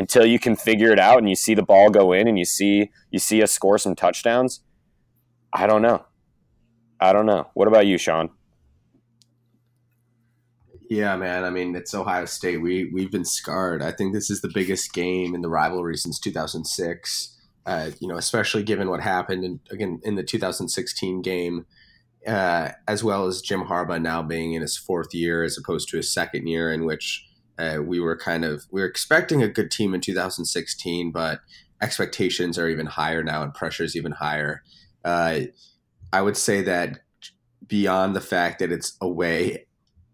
until 0.00 0.24
you 0.24 0.38
can 0.38 0.56
figure 0.56 0.90
it 0.90 0.98
out 0.98 1.18
and 1.18 1.28
you 1.28 1.36
see 1.36 1.52
the 1.52 1.62
ball 1.62 1.90
go 1.90 2.12
in 2.12 2.26
and 2.26 2.38
you 2.38 2.46
see 2.46 2.90
you 3.10 3.18
see 3.18 3.42
us 3.42 3.52
score 3.52 3.76
some 3.76 3.94
touchdowns, 3.94 4.60
I 5.52 5.66
don't 5.66 5.82
know. 5.82 6.06
I 6.98 7.12
don't 7.12 7.26
know. 7.26 7.50
What 7.52 7.68
about 7.68 7.86
you, 7.86 7.98
Sean? 7.98 8.30
Yeah, 10.88 11.16
man. 11.16 11.44
I 11.44 11.50
mean, 11.50 11.76
it's 11.76 11.94
Ohio 11.94 12.24
State. 12.24 12.62
We 12.62 12.90
we've 12.92 13.12
been 13.12 13.26
scarred. 13.26 13.82
I 13.82 13.92
think 13.92 14.14
this 14.14 14.30
is 14.30 14.40
the 14.40 14.50
biggest 14.52 14.94
game 14.94 15.34
in 15.34 15.42
the 15.42 15.50
rivalry 15.50 15.96
since 15.96 16.18
2006. 16.18 17.36
Uh, 17.66 17.90
you 18.00 18.08
know, 18.08 18.16
especially 18.16 18.62
given 18.62 18.88
what 18.88 19.00
happened 19.00 19.44
in, 19.44 19.60
again 19.70 20.00
in 20.02 20.14
the 20.16 20.22
2016 20.22 21.20
game, 21.20 21.66
uh, 22.26 22.70
as 22.88 23.04
well 23.04 23.26
as 23.26 23.42
Jim 23.42 23.64
Harbaugh 23.64 24.00
now 24.00 24.22
being 24.22 24.54
in 24.54 24.62
his 24.62 24.78
fourth 24.78 25.14
year 25.14 25.44
as 25.44 25.58
opposed 25.58 25.90
to 25.90 25.98
his 25.98 26.12
second 26.12 26.46
year, 26.46 26.72
in 26.72 26.86
which 26.86 27.26
uh, 27.60 27.82
we 27.82 28.00
were 28.00 28.16
kind 28.16 28.44
of 28.44 28.64
we 28.70 28.80
were 28.80 28.86
expecting 28.86 29.42
a 29.42 29.48
good 29.48 29.70
team 29.70 29.94
in 29.94 30.00
2016, 30.00 31.12
but 31.12 31.40
expectations 31.82 32.58
are 32.58 32.68
even 32.68 32.86
higher 32.86 33.22
now 33.22 33.42
and 33.42 33.54
pressure 33.54 33.84
is 33.84 33.96
even 33.96 34.12
higher. 34.12 34.62
Uh, 35.04 35.40
I 36.12 36.22
would 36.22 36.36
say 36.36 36.62
that 36.62 37.00
beyond 37.66 38.16
the 38.16 38.20
fact 38.20 38.58
that 38.58 38.72
it's 38.72 38.96
away 39.00 39.66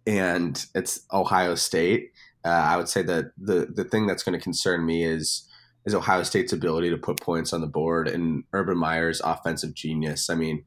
and 0.06 0.64
it's 0.74 1.00
Ohio 1.12 1.54
State, 1.54 2.12
uh, 2.44 2.48
I 2.48 2.76
would 2.76 2.88
say 2.88 3.02
that 3.02 3.26
the 3.38 3.66
the 3.72 3.84
thing 3.84 4.06
that's 4.06 4.22
going 4.22 4.38
to 4.38 4.42
concern 4.42 4.84
me 4.84 5.04
is 5.04 5.48
is 5.84 5.94
Ohio 5.94 6.24
State's 6.24 6.52
ability 6.52 6.90
to 6.90 6.98
put 6.98 7.20
points 7.20 7.52
on 7.52 7.60
the 7.60 7.66
board 7.68 8.08
and 8.08 8.42
Urban 8.52 8.76
Meyer's 8.76 9.20
offensive 9.20 9.72
genius. 9.72 10.28
I 10.28 10.34
mean, 10.34 10.64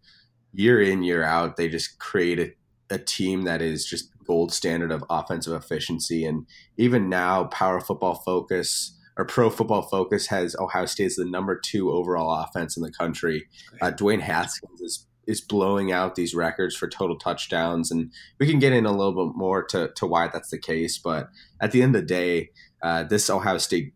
year 0.53 0.81
in, 0.81 1.03
year 1.03 1.23
out, 1.23 1.57
they 1.57 1.67
just 1.67 1.99
create 1.99 2.39
a, 2.39 2.95
a 2.95 2.97
team 2.97 3.41
that 3.41 3.61
is 3.61 3.85
just 3.85 4.09
gold 4.29 4.53
standard 4.53 4.91
of 4.91 5.03
offensive 5.09 5.53
efficiency. 5.53 6.23
And 6.23 6.45
even 6.77 7.09
now, 7.09 7.45
Power 7.45 7.81
Football 7.81 8.13
Focus 8.13 8.95
or 9.17 9.25
Pro 9.25 9.49
Football 9.49 9.81
Focus 9.81 10.27
has 10.27 10.55
Ohio 10.59 10.85
State 10.85 11.07
as 11.07 11.15
the 11.15 11.25
number 11.25 11.59
two 11.59 11.91
overall 11.91 12.43
offense 12.43 12.77
in 12.77 12.83
the 12.83 12.91
country. 12.91 13.47
Uh, 13.81 13.89
Dwayne 13.89 14.21
Haskins 14.21 14.81
is 14.81 15.07
is 15.25 15.41
blowing 15.41 15.91
out 15.91 16.15
these 16.15 16.33
records 16.33 16.75
for 16.75 16.87
total 16.87 17.17
touchdowns, 17.17 17.91
and 17.91 18.11
we 18.39 18.47
can 18.47 18.59
get 18.59 18.71
in 18.71 18.85
a 18.85 18.91
little 18.91 19.25
bit 19.27 19.35
more 19.35 19.63
to 19.63 19.89
to 19.95 20.05
why 20.05 20.27
that's 20.27 20.51
the 20.51 20.59
case. 20.59 20.99
But 20.99 21.29
at 21.59 21.71
the 21.71 21.81
end 21.81 21.95
of 21.95 22.03
the 22.03 22.07
day, 22.07 22.51
uh, 22.83 23.03
this 23.03 23.31
Ohio 23.31 23.57
State 23.57 23.93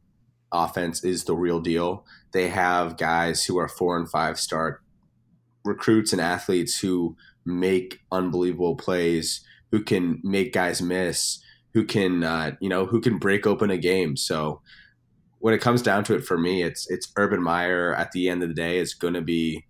offense 0.51 1.03
is 1.03 1.25
the 1.25 1.35
real 1.35 1.59
deal. 1.59 2.05
They 2.31 2.49
have 2.49 2.97
guys 2.97 3.45
who 3.45 3.59
are 3.59 3.67
four 3.67 3.97
and 3.97 4.09
five 4.09 4.39
star 4.39 4.81
recruits 5.63 6.11
and 6.11 6.21
athletes 6.21 6.79
who 6.79 7.15
make 7.45 7.99
unbelievable 8.11 8.75
plays, 8.75 9.45
who 9.73 9.83
can 9.83 10.19
make 10.21 10.53
guys 10.53 10.83
miss, 10.83 11.43
who 11.73 11.83
can 11.83 12.23
uh, 12.23 12.51
you 12.61 12.69
know 12.69 12.85
who 12.85 13.01
can 13.01 13.17
break 13.17 13.47
open 13.47 13.71
a 13.71 13.77
game. 13.77 14.15
So 14.15 14.61
when 15.39 15.55
it 15.55 15.61
comes 15.61 15.81
down 15.81 16.03
to 16.03 16.13
it, 16.13 16.23
for 16.23 16.37
me, 16.37 16.61
it's 16.61 16.87
it's 16.91 17.11
Urban 17.17 17.41
Meyer. 17.41 17.95
At 17.95 18.11
the 18.11 18.29
end 18.29 18.43
of 18.43 18.49
the 18.49 18.55
day, 18.55 18.77
is 18.77 18.93
going 18.93 19.15
to 19.15 19.21
be 19.21 19.65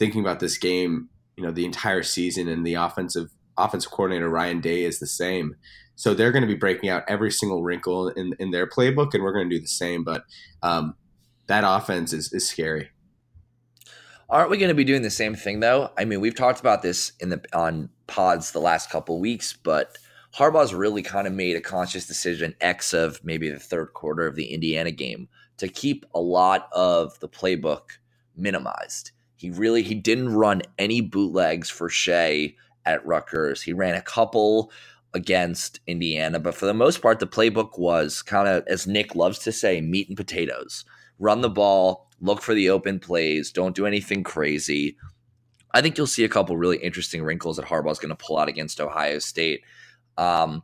thinking 0.00 0.20
about 0.20 0.40
this 0.40 0.58
game, 0.58 1.08
you 1.36 1.44
know, 1.44 1.52
the 1.52 1.64
entire 1.64 2.02
season 2.02 2.48
and 2.48 2.66
the 2.66 2.74
offensive 2.74 3.28
offensive 3.56 3.92
coordinator 3.92 4.28
Ryan 4.28 4.60
Day 4.60 4.82
is 4.82 4.98
the 4.98 5.06
same. 5.06 5.54
So 5.94 6.14
they're 6.14 6.32
going 6.32 6.42
to 6.42 6.48
be 6.48 6.56
breaking 6.56 6.90
out 6.90 7.04
every 7.06 7.30
single 7.30 7.62
wrinkle 7.62 8.08
in, 8.08 8.34
in 8.40 8.50
their 8.50 8.66
playbook, 8.66 9.14
and 9.14 9.22
we're 9.22 9.32
going 9.32 9.48
to 9.48 9.56
do 9.56 9.62
the 9.62 9.68
same. 9.68 10.02
But 10.02 10.24
um, 10.64 10.96
that 11.46 11.62
offense 11.64 12.12
is, 12.12 12.32
is 12.32 12.48
scary. 12.48 12.90
Aren't 14.28 14.50
we 14.50 14.58
going 14.58 14.70
to 14.70 14.74
be 14.74 14.82
doing 14.82 15.02
the 15.02 15.10
same 15.10 15.36
thing 15.36 15.60
though? 15.60 15.92
I 15.96 16.04
mean, 16.06 16.20
we've 16.20 16.34
talked 16.34 16.58
about 16.58 16.82
this 16.82 17.12
in 17.20 17.28
the 17.28 17.40
on 17.52 17.90
pods 18.06 18.52
the 18.52 18.60
last 18.60 18.90
couple 18.90 19.20
weeks, 19.20 19.52
but 19.52 19.98
Harbaugh's 20.36 20.74
really 20.74 21.02
kind 21.02 21.26
of 21.26 21.32
made 21.32 21.56
a 21.56 21.60
conscious 21.60 22.06
decision, 22.06 22.54
X 22.60 22.92
of 22.92 23.24
maybe 23.24 23.48
the 23.50 23.58
third 23.58 23.92
quarter 23.94 24.26
of 24.26 24.34
the 24.34 24.46
Indiana 24.46 24.90
game, 24.90 25.28
to 25.58 25.68
keep 25.68 26.04
a 26.14 26.20
lot 26.20 26.68
of 26.72 27.18
the 27.20 27.28
playbook 27.28 27.98
minimized. 28.36 29.12
He 29.36 29.50
really 29.50 29.82
he 29.82 29.94
didn't 29.94 30.34
run 30.34 30.62
any 30.78 31.00
bootlegs 31.00 31.70
for 31.70 31.88
Shea 31.88 32.56
at 32.84 33.04
Rutgers. 33.06 33.62
He 33.62 33.72
ran 33.72 33.94
a 33.94 34.02
couple 34.02 34.72
against 35.12 35.80
Indiana, 35.86 36.40
but 36.40 36.54
for 36.54 36.66
the 36.66 36.74
most 36.74 37.00
part, 37.00 37.20
the 37.20 37.26
playbook 37.26 37.78
was 37.78 38.20
kind 38.22 38.48
of, 38.48 38.64
as 38.66 38.86
Nick 38.86 39.14
loves 39.14 39.38
to 39.40 39.52
say, 39.52 39.80
meat 39.80 40.08
and 40.08 40.16
potatoes. 40.16 40.84
Run 41.20 41.40
the 41.40 41.48
ball, 41.48 42.10
look 42.20 42.42
for 42.42 42.54
the 42.54 42.70
open 42.70 42.98
plays, 42.98 43.52
don't 43.52 43.76
do 43.76 43.86
anything 43.86 44.24
crazy. 44.24 44.96
I 45.74 45.82
think 45.82 45.98
you'll 45.98 46.06
see 46.06 46.24
a 46.24 46.28
couple 46.28 46.56
really 46.56 46.78
interesting 46.78 47.22
wrinkles 47.22 47.56
that 47.56 47.66
Harbaugh's 47.66 47.98
going 47.98 48.16
to 48.16 48.24
pull 48.24 48.38
out 48.38 48.48
against 48.48 48.80
Ohio 48.80 49.18
State. 49.18 49.62
Um, 50.16 50.62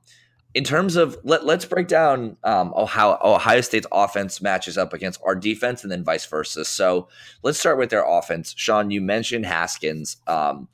in 0.55 0.65
terms 0.65 0.97
of 0.97 1.19
let, 1.23 1.43
us 1.43 1.65
break 1.65 1.89
down 1.89 2.37
um, 2.43 2.73
how 2.87 3.19
Ohio 3.23 3.61
State's 3.61 3.87
offense 3.93 4.41
matches 4.41 4.79
up 4.79 4.93
against 4.93 5.21
our 5.25 5.35
defense 5.35 5.83
and 5.83 5.93
then 5.93 6.05
vice 6.05 6.27
versa. 6.27 6.65
So 6.65 7.09
let's 7.43 7.59
start 7.59 7.79
with 7.79 7.91
their 7.91 8.05
offense. 8.05 8.55
Sean, 8.57 8.91
you 8.91 9.01
mentioned 9.01 9.47
Haskins. 9.47 10.17
Um, 10.27 10.69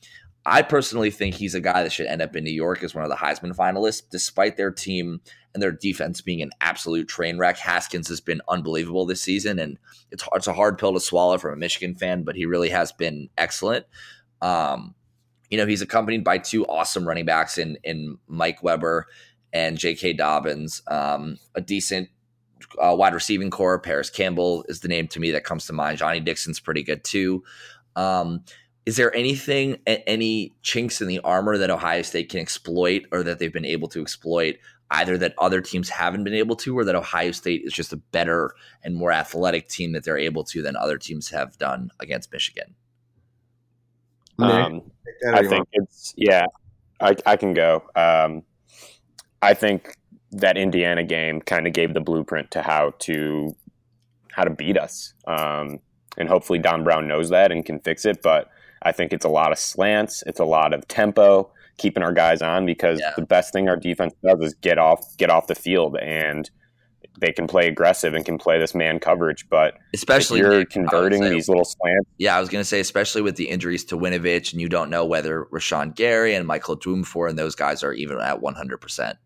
I 0.46 0.62
personally 0.62 1.10
think 1.10 1.34
he's 1.34 1.54
a 1.54 1.60
guy 1.60 1.82
that 1.82 1.92
should 1.92 2.06
end 2.06 2.22
up 2.22 2.36
in 2.36 2.44
New 2.44 2.52
York 2.52 2.84
as 2.84 2.94
one 2.94 3.04
of 3.04 3.10
the 3.10 3.16
Heisman 3.16 3.54
finalists, 3.54 4.02
despite 4.08 4.56
their 4.56 4.70
team 4.70 5.20
and 5.52 5.62
their 5.62 5.72
defense 5.72 6.20
being 6.20 6.40
an 6.40 6.52
absolute 6.60 7.08
train 7.08 7.36
wreck. 7.36 7.58
Haskins 7.58 8.08
has 8.08 8.20
been 8.20 8.40
unbelievable 8.48 9.06
this 9.06 9.20
season, 9.20 9.58
and 9.58 9.76
it's 10.12 10.22
it's 10.34 10.46
a 10.46 10.52
hard 10.52 10.78
pill 10.78 10.94
to 10.94 11.00
swallow 11.00 11.36
from 11.36 11.54
a 11.54 11.56
Michigan 11.56 11.94
fan, 11.96 12.22
but 12.22 12.36
he 12.36 12.46
really 12.46 12.68
has 12.68 12.92
been 12.92 13.28
excellent. 13.36 13.86
Um, 14.42 14.94
you 15.50 15.58
know, 15.58 15.66
he's 15.66 15.82
accompanied 15.82 16.24
by 16.24 16.38
two 16.38 16.66
awesome 16.66 17.06
running 17.06 17.24
backs 17.24 17.58
in 17.58 17.78
in 17.84 18.18
Mike 18.26 18.62
Weber 18.62 19.06
and 19.52 19.78
J.K. 19.78 20.14
Dobbins, 20.14 20.82
um, 20.88 21.38
a 21.54 21.60
decent 21.60 22.10
uh, 22.80 22.94
wide 22.96 23.14
receiving 23.14 23.50
core. 23.50 23.78
Parris 23.78 24.10
Campbell 24.10 24.64
is 24.68 24.80
the 24.80 24.88
name 24.88 25.08
to 25.08 25.20
me 25.20 25.30
that 25.30 25.44
comes 25.44 25.66
to 25.66 25.72
mind. 25.72 25.98
Johnnie 25.98 26.20
Dixon's 26.20 26.60
pretty 26.60 26.82
good 26.82 27.04
too. 27.04 27.42
Um, 27.94 28.44
is 28.84 28.96
there 28.96 29.14
anything, 29.16 29.78
any 29.86 30.54
chinks 30.62 31.00
in 31.00 31.08
the 31.08 31.18
armor 31.20 31.58
that 31.58 31.70
Ohio 31.70 32.02
State 32.02 32.28
can 32.28 32.38
exploit 32.38 33.06
or 33.10 33.24
that 33.24 33.40
they've 33.40 33.52
been 33.52 33.64
able 33.64 33.88
to 33.88 34.00
exploit, 34.00 34.58
either 34.92 35.18
that 35.18 35.34
other 35.38 35.60
teams 35.60 35.88
haven't 35.88 36.22
been 36.22 36.34
able 36.34 36.54
to, 36.54 36.78
or 36.78 36.84
that 36.84 36.94
Ohio 36.94 37.32
State 37.32 37.62
is 37.64 37.72
just 37.72 37.92
a 37.92 37.96
better 37.96 38.54
and 38.84 38.94
more 38.94 39.10
athletic 39.10 39.68
team 39.68 39.92
that 39.92 40.04
they're 40.04 40.16
able 40.16 40.44
to 40.44 40.62
than 40.62 40.76
other 40.76 40.98
teams 40.98 41.30
have 41.30 41.58
done 41.58 41.90
against 41.98 42.30
Michigan? 42.30 42.76
Um, 44.38 44.82
I 45.32 45.46
think 45.46 45.66
it's, 45.72 46.14
yeah, 46.16 46.46
I, 47.00 47.16
I 47.24 47.36
can 47.36 47.54
go. 47.54 47.82
Um, 47.94 48.42
I 49.42 49.54
think 49.54 49.96
that 50.32 50.56
Indiana 50.56 51.04
game 51.04 51.40
kind 51.40 51.66
of 51.66 51.72
gave 51.72 51.94
the 51.94 52.00
blueprint 52.00 52.50
to 52.52 52.62
how 52.62 52.92
to 53.00 53.54
how 54.32 54.44
to 54.44 54.50
beat 54.50 54.76
us. 54.76 55.14
Um, 55.26 55.78
and 56.18 56.28
hopefully 56.28 56.58
Don 56.58 56.84
Brown 56.84 57.08
knows 57.08 57.30
that 57.30 57.50
and 57.50 57.64
can 57.64 57.78
fix 57.80 58.04
it. 58.04 58.20
But 58.22 58.50
I 58.82 58.92
think 58.92 59.12
it's 59.12 59.24
a 59.24 59.30
lot 59.30 59.52
of 59.52 59.58
slants, 59.58 60.22
it's 60.26 60.40
a 60.40 60.44
lot 60.44 60.74
of 60.74 60.86
tempo, 60.88 61.50
keeping 61.78 62.02
our 62.02 62.12
guys 62.12 62.42
on 62.42 62.66
because 62.66 63.00
yeah. 63.00 63.12
the 63.16 63.24
best 63.24 63.52
thing 63.52 63.68
our 63.68 63.76
defense 63.76 64.14
does 64.22 64.40
is 64.40 64.54
get 64.54 64.78
off 64.78 65.16
get 65.16 65.30
off 65.30 65.46
the 65.46 65.54
field 65.54 65.96
and 65.98 66.50
they 67.18 67.32
can 67.32 67.46
play 67.46 67.68
aggressive 67.68 68.14
and 68.14 68.24
can 68.24 68.38
play 68.38 68.58
this 68.58 68.74
man 68.74 68.98
coverage. 68.98 69.48
But 69.48 69.78
especially 69.94 70.40
you're 70.40 70.64
converting 70.64 71.22
say, 71.22 71.30
these 71.30 71.48
little 71.48 71.64
slants. 71.64 72.08
Yeah, 72.18 72.36
I 72.36 72.40
was 72.40 72.48
going 72.48 72.60
to 72.60 72.68
say, 72.68 72.80
especially 72.80 73.22
with 73.22 73.36
the 73.36 73.48
injuries 73.48 73.84
to 73.86 73.96
Winovich, 73.96 74.52
and 74.52 74.60
you 74.60 74.68
don't 74.68 74.90
know 74.90 75.04
whether 75.04 75.46
Rashan 75.52 75.94
Gary 75.94 76.34
and 76.34 76.46
Michael 76.46 76.76
Dwumfour 76.76 77.28
and 77.28 77.38
those 77.38 77.54
guys 77.54 77.82
are 77.82 77.92
even 77.92 78.20
at 78.20 78.40
100. 78.40 78.78
percent 78.78 79.18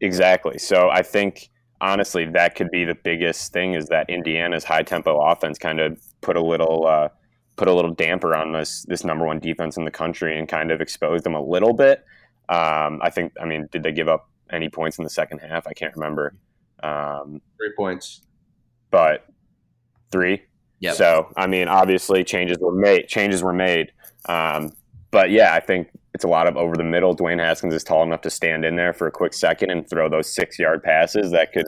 Exactly. 0.00 0.58
So 0.58 0.90
I 0.90 1.02
think 1.02 1.50
honestly 1.80 2.26
that 2.26 2.54
could 2.54 2.70
be 2.70 2.84
the 2.84 2.94
biggest 2.94 3.52
thing 3.52 3.74
is 3.74 3.88
that 3.88 4.08
Indiana's 4.08 4.64
high 4.64 4.82
tempo 4.82 5.20
offense 5.20 5.58
kind 5.58 5.78
of 5.80 6.00
put 6.20 6.36
a 6.36 6.42
little 6.42 6.86
uh, 6.86 7.08
put 7.56 7.68
a 7.68 7.72
little 7.72 7.92
damper 7.92 8.34
on 8.34 8.52
this 8.52 8.84
this 8.88 9.04
number 9.04 9.26
one 9.26 9.38
defense 9.38 9.76
in 9.76 9.84
the 9.84 9.90
country 9.90 10.38
and 10.38 10.48
kind 10.48 10.70
of 10.70 10.80
exposed 10.80 11.24
them 11.24 11.34
a 11.34 11.42
little 11.42 11.72
bit. 11.72 12.04
Um, 12.48 13.00
I 13.02 13.10
think. 13.10 13.32
I 13.40 13.44
mean, 13.44 13.68
did 13.72 13.82
they 13.82 13.92
give 13.92 14.08
up 14.08 14.30
any 14.52 14.68
points 14.68 14.98
in 14.98 15.04
the 15.04 15.10
second 15.10 15.38
half? 15.38 15.66
I 15.66 15.72
can't 15.72 15.94
remember. 15.94 16.34
Um, 16.82 17.40
three 17.58 17.72
points, 17.76 18.22
but 18.90 19.26
three. 20.10 20.42
Yeah. 20.80 20.92
So 20.92 21.32
I 21.36 21.46
mean, 21.46 21.68
obviously 21.68 22.24
changes 22.24 22.58
were 22.58 22.74
made. 22.74 23.08
Changes 23.08 23.42
were 23.42 23.52
made. 23.52 23.92
Um, 24.28 24.72
but 25.10 25.30
yeah, 25.30 25.54
I 25.54 25.60
think 25.60 25.88
it's 26.14 26.24
a 26.24 26.28
lot 26.28 26.46
of 26.46 26.56
over 26.56 26.76
the 26.76 26.84
middle. 26.84 27.16
Dwayne 27.16 27.38
Haskins 27.38 27.74
is 27.74 27.84
tall 27.84 28.02
enough 28.02 28.22
to 28.22 28.30
stand 28.30 28.64
in 28.64 28.76
there 28.76 28.92
for 28.92 29.06
a 29.06 29.10
quick 29.10 29.34
second 29.34 29.70
and 29.70 29.88
throw 29.88 30.08
those 30.08 30.32
six 30.32 30.58
yard 30.58 30.82
passes 30.82 31.30
that 31.30 31.52
could 31.52 31.66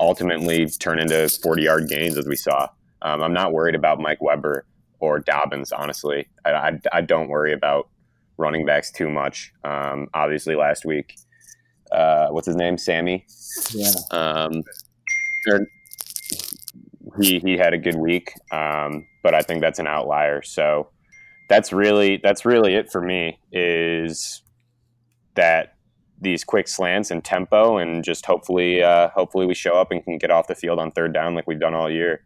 ultimately 0.00 0.66
turn 0.66 0.98
into 0.98 1.28
40 1.28 1.62
yard 1.62 1.88
gains, 1.88 2.18
as 2.18 2.26
we 2.26 2.36
saw. 2.36 2.68
Um, 3.02 3.22
I'm 3.22 3.32
not 3.32 3.52
worried 3.52 3.74
about 3.74 4.00
Mike 4.00 4.20
Weber 4.20 4.64
or 4.98 5.20
Dobbins, 5.20 5.72
honestly. 5.72 6.26
I, 6.44 6.50
I, 6.50 6.80
I 6.92 7.00
don't 7.02 7.28
worry 7.28 7.52
about 7.52 7.88
running 8.36 8.66
backs 8.66 8.90
too 8.90 9.08
much. 9.08 9.52
Um, 9.62 10.08
obviously, 10.14 10.56
last 10.56 10.84
week, 10.84 11.16
uh, 11.94 12.28
what's 12.28 12.46
his 12.46 12.56
name? 12.56 12.76
Sammy? 12.76 13.26
Yeah. 13.70 13.92
Um, 14.10 14.62
he, 17.20 17.38
he 17.38 17.56
had 17.56 17.72
a 17.72 17.78
good 17.78 17.96
week, 17.96 18.32
um, 18.50 19.06
but 19.22 19.34
I 19.34 19.42
think 19.42 19.60
that's 19.60 19.78
an 19.78 19.86
outlier. 19.86 20.42
So 20.42 20.88
that's 21.48 21.72
really 21.72 22.18
that's 22.22 22.44
really 22.44 22.74
it 22.74 22.90
for 22.90 23.00
me 23.00 23.38
is 23.52 24.42
that 25.34 25.76
these 26.20 26.42
quick 26.42 26.68
slants 26.68 27.10
and 27.10 27.22
tempo 27.22 27.76
and 27.76 28.02
just 28.02 28.24
hopefully 28.24 28.82
uh, 28.82 29.10
hopefully 29.10 29.46
we 29.46 29.54
show 29.54 29.74
up 29.74 29.90
and 29.90 30.02
can 30.02 30.18
get 30.18 30.30
off 30.30 30.46
the 30.46 30.54
field 30.54 30.78
on 30.78 30.90
third 30.92 31.12
down 31.12 31.34
like 31.34 31.46
we've 31.46 31.60
done 31.60 31.74
all 31.74 31.90
year. 31.90 32.24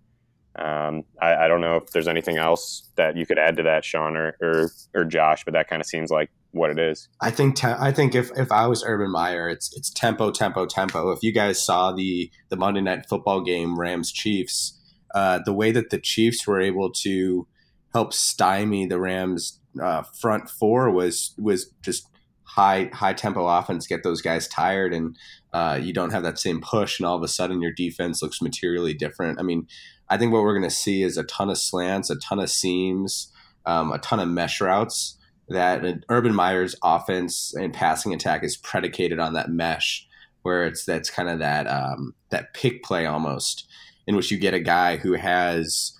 Um, 0.56 1.04
I, 1.20 1.34
I, 1.44 1.48
don't 1.48 1.60
know 1.60 1.76
if 1.76 1.90
there's 1.90 2.08
anything 2.08 2.36
else 2.36 2.90
that 2.96 3.16
you 3.16 3.24
could 3.26 3.38
add 3.38 3.56
to 3.58 3.62
that, 3.64 3.84
Sean 3.84 4.16
or 4.16 4.36
or, 4.40 4.70
or 4.94 5.04
Josh, 5.04 5.44
but 5.44 5.54
that 5.54 5.68
kind 5.68 5.80
of 5.80 5.86
seems 5.86 6.10
like 6.10 6.30
what 6.52 6.70
it 6.70 6.78
is. 6.78 7.08
I 7.20 7.30
think 7.30 7.56
te- 7.56 7.68
I 7.68 7.92
think 7.92 8.14
if, 8.14 8.30
if 8.36 8.50
I 8.50 8.66
was 8.66 8.84
Urban 8.84 9.10
Meyer, 9.10 9.48
it's 9.48 9.76
it's 9.76 9.90
tempo, 9.90 10.30
tempo, 10.30 10.66
tempo. 10.66 11.10
If 11.10 11.22
you 11.22 11.32
guys 11.32 11.62
saw 11.62 11.92
the 11.92 12.30
the 12.48 12.56
Monday 12.56 12.80
Night 12.80 13.06
Football 13.08 13.42
game, 13.42 13.78
Rams 13.78 14.12
Chiefs, 14.12 14.78
uh, 15.14 15.40
the 15.44 15.52
way 15.52 15.70
that 15.72 15.90
the 15.90 15.98
Chiefs 15.98 16.46
were 16.46 16.60
able 16.60 16.90
to 16.90 17.46
help 17.92 18.12
stymie 18.12 18.86
the 18.86 18.98
Rams 18.98 19.60
uh, 19.82 20.02
front 20.02 20.48
four 20.48 20.90
was 20.90 21.34
was 21.38 21.70
just 21.82 22.08
high 22.44 22.90
high 22.92 23.12
tempo 23.12 23.46
offense, 23.46 23.86
get 23.86 24.02
those 24.02 24.22
guys 24.22 24.48
tired, 24.48 24.92
and 24.92 25.16
uh, 25.52 25.78
you 25.80 25.92
don't 25.92 26.10
have 26.10 26.22
that 26.22 26.38
same 26.38 26.60
push, 26.60 26.98
and 26.98 27.06
all 27.06 27.16
of 27.16 27.22
a 27.22 27.28
sudden 27.28 27.62
your 27.62 27.72
defense 27.72 28.22
looks 28.22 28.42
materially 28.42 28.94
different. 28.94 29.38
I 29.38 29.42
mean, 29.42 29.66
I 30.08 30.16
think 30.16 30.32
what 30.32 30.42
we're 30.42 30.58
going 30.58 30.68
to 30.68 30.74
see 30.74 31.02
is 31.02 31.16
a 31.16 31.24
ton 31.24 31.50
of 31.50 31.58
slants, 31.58 32.10
a 32.10 32.16
ton 32.16 32.40
of 32.40 32.50
seams, 32.50 33.32
um, 33.66 33.92
a 33.92 33.98
ton 33.98 34.20
of 34.20 34.28
mesh 34.28 34.60
routes. 34.60 35.17
That 35.50 36.04
Urban 36.08 36.34
Meyer's 36.34 36.76
offense 36.82 37.54
and 37.54 37.72
passing 37.72 38.12
attack 38.12 38.44
is 38.44 38.56
predicated 38.56 39.18
on 39.18 39.32
that 39.32 39.50
mesh, 39.50 40.06
where 40.42 40.64
it's 40.64 40.84
that's 40.84 41.10
kind 41.10 41.28
of 41.28 41.38
that 41.38 41.66
um, 41.66 42.14
that 42.30 42.52
pick 42.54 42.82
play 42.82 43.06
almost, 43.06 43.66
in 44.06 44.14
which 44.14 44.30
you 44.30 44.38
get 44.38 44.54
a 44.54 44.60
guy 44.60 44.96
who 44.96 45.14
has 45.14 45.98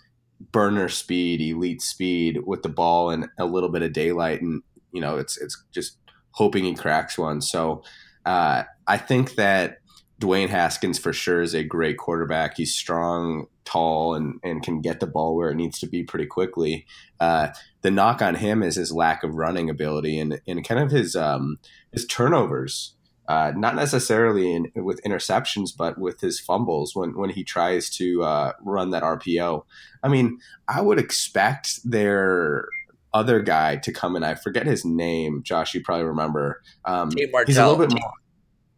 burner 0.52 0.88
speed, 0.88 1.40
elite 1.40 1.82
speed 1.82 2.40
with 2.46 2.62
the 2.62 2.68
ball 2.68 3.10
and 3.10 3.28
a 3.38 3.46
little 3.46 3.70
bit 3.70 3.82
of 3.82 3.92
daylight, 3.92 4.42
and 4.42 4.62
you 4.92 5.00
know 5.00 5.16
it's 5.16 5.38
it's 5.38 5.62
just 5.72 5.96
hoping 6.32 6.64
he 6.64 6.74
cracks 6.74 7.16
one. 7.16 7.40
So 7.40 7.82
uh, 8.26 8.64
I 8.86 8.98
think 8.98 9.34
that 9.36 9.78
Dwayne 10.20 10.48
Haskins 10.48 10.98
for 10.98 11.12
sure 11.12 11.42
is 11.42 11.54
a 11.54 11.62
great 11.62 11.96
quarterback. 11.96 12.56
He's 12.56 12.74
strong, 12.74 13.46
tall, 13.64 14.14
and 14.14 14.40
and 14.42 14.62
can 14.62 14.80
get 14.80 15.00
the 15.00 15.06
ball 15.06 15.36
where 15.36 15.50
it 15.50 15.56
needs 15.56 15.78
to 15.80 15.86
be 15.86 16.02
pretty 16.02 16.26
quickly. 16.26 16.86
Uh, 17.20 17.48
the 17.82 17.90
knock 17.90 18.20
on 18.20 18.34
him 18.34 18.62
is 18.62 18.74
his 18.74 18.92
lack 18.92 19.22
of 19.22 19.34
running 19.34 19.70
ability 19.70 20.18
and 20.18 20.40
and 20.46 20.66
kind 20.66 20.80
of 20.80 20.90
his 20.90 21.14
um, 21.14 21.58
his 21.92 22.04
turnovers. 22.06 22.94
Uh, 23.28 23.52
not 23.54 23.74
necessarily 23.74 24.54
in, 24.54 24.72
with 24.74 25.02
interceptions, 25.02 25.68
but 25.76 25.98
with 25.98 26.18
his 26.22 26.40
fumbles 26.40 26.96
when, 26.96 27.14
when 27.14 27.28
he 27.28 27.44
tries 27.44 27.90
to 27.90 28.22
uh, 28.22 28.52
run 28.62 28.88
that 28.88 29.02
RPO. 29.02 29.64
I 30.02 30.08
mean, 30.08 30.38
I 30.66 30.80
would 30.80 30.98
expect 30.98 31.78
their 31.84 32.64
other 33.12 33.42
guy 33.42 33.76
to 33.76 33.92
come 33.92 34.16
in. 34.16 34.24
I 34.24 34.34
forget 34.34 34.64
his 34.64 34.82
name. 34.82 35.42
Josh, 35.42 35.74
you 35.74 35.82
probably 35.82 36.06
remember. 36.06 36.62
Um. 36.86 37.10
He's 37.46 37.58
a 37.58 37.68
little 37.68 37.86
bit 37.86 38.00
more. 38.00 38.12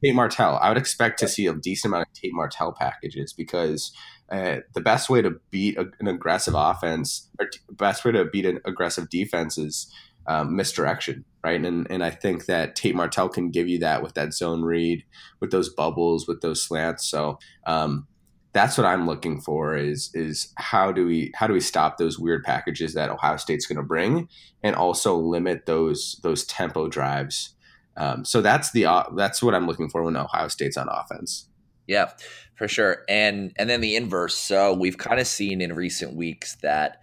Tate 0.05 0.15
Martell. 0.15 0.59
I 0.61 0.69
would 0.69 0.79
expect 0.79 1.19
to 1.21 1.29
see 1.29 1.47
a 1.47 1.55
decent 1.55 1.91
amount 1.93 2.09
of 2.09 2.15
Tate 2.15 2.33
Martell 2.33 2.73
packages 2.73 3.33
because 3.33 3.93
uh, 4.31 4.59
the 4.75 4.81
best 4.81 5.11
way 5.11 5.23
to 5.23 5.41
beat 5.51 5.77
a, 5.77 5.91
an 5.99 6.09
aggressive 6.09 6.55
offense 6.57 7.29
or 7.39 7.47
t- 7.47 7.59
best 7.71 8.05
way 8.05 8.13
to 8.13 8.25
beat 8.25 8.47
an 8.47 8.61
aggressive 8.65 9.11
defense 9.11 9.59
is 9.59 9.93
um, 10.27 10.55
misdirection, 10.55 11.25
right? 11.43 11.65
And 11.65 11.91
and 11.91 12.05
I 12.05 12.11
think 12.11 12.47
that 12.47 12.77
Tate 12.77 12.95
Martell 12.95 13.29
can 13.29 13.51
give 13.51 13.69
you 13.69 13.79
that 13.81 14.03
with 14.03 14.15
that 14.15 14.33
zone 14.33 14.63
read, 14.63 15.05
with 15.41 15.51
those 15.51 15.69
bubbles, 15.69 16.29
with 16.29 16.41
those 16.41 16.63
slants. 16.63 17.11
So 17.11 17.39
um, 17.67 18.07
that's 18.53 18.77
what 18.77 18.87
I'm 18.87 19.07
looking 19.07 19.41
for 19.41 19.77
is 19.77 20.11
is 20.15 20.53
how 20.57 20.93
do 20.93 21.07
we 21.07 21.33
how 21.35 21.47
do 21.47 21.53
we 21.53 21.61
stop 21.61 21.99
those 21.99 22.19
weird 22.19 22.45
packages 22.45 22.95
that 22.95 23.11
Ohio 23.11 23.37
State's 23.37 23.67
going 23.67 23.77
to 23.77 23.83
bring, 23.83 24.29
and 24.63 24.77
also 24.77 25.17
limit 25.17 25.67
those 25.67 26.21
those 26.23 26.45
tempo 26.45 26.89
drives. 26.89 27.55
Um, 27.97 28.25
so 28.25 28.41
that's 28.41 28.73
the 28.73 28.87
uh, 28.87 29.05
that's 29.17 29.43
what 29.43 29.55
I'm 29.55 29.67
looking 29.67 29.89
for 29.89 30.03
when 30.03 30.17
Ohio 30.17 30.49
State's 30.49 30.77
on 30.77 30.89
offense. 30.89 31.49
Yeah, 31.87 32.11
for 32.55 32.69
sure. 32.69 33.05
And 33.09 33.53
and 33.59 33.69
then 33.69 33.81
the 33.81 33.97
inverse. 33.97 34.35
So 34.35 34.73
we've 34.75 34.99
kind 34.99 35.21
of 35.21 35.27
seen 35.27 35.61
in 35.61 35.73
recent 35.73 36.15
weeks 36.15 36.57
that 36.57 37.03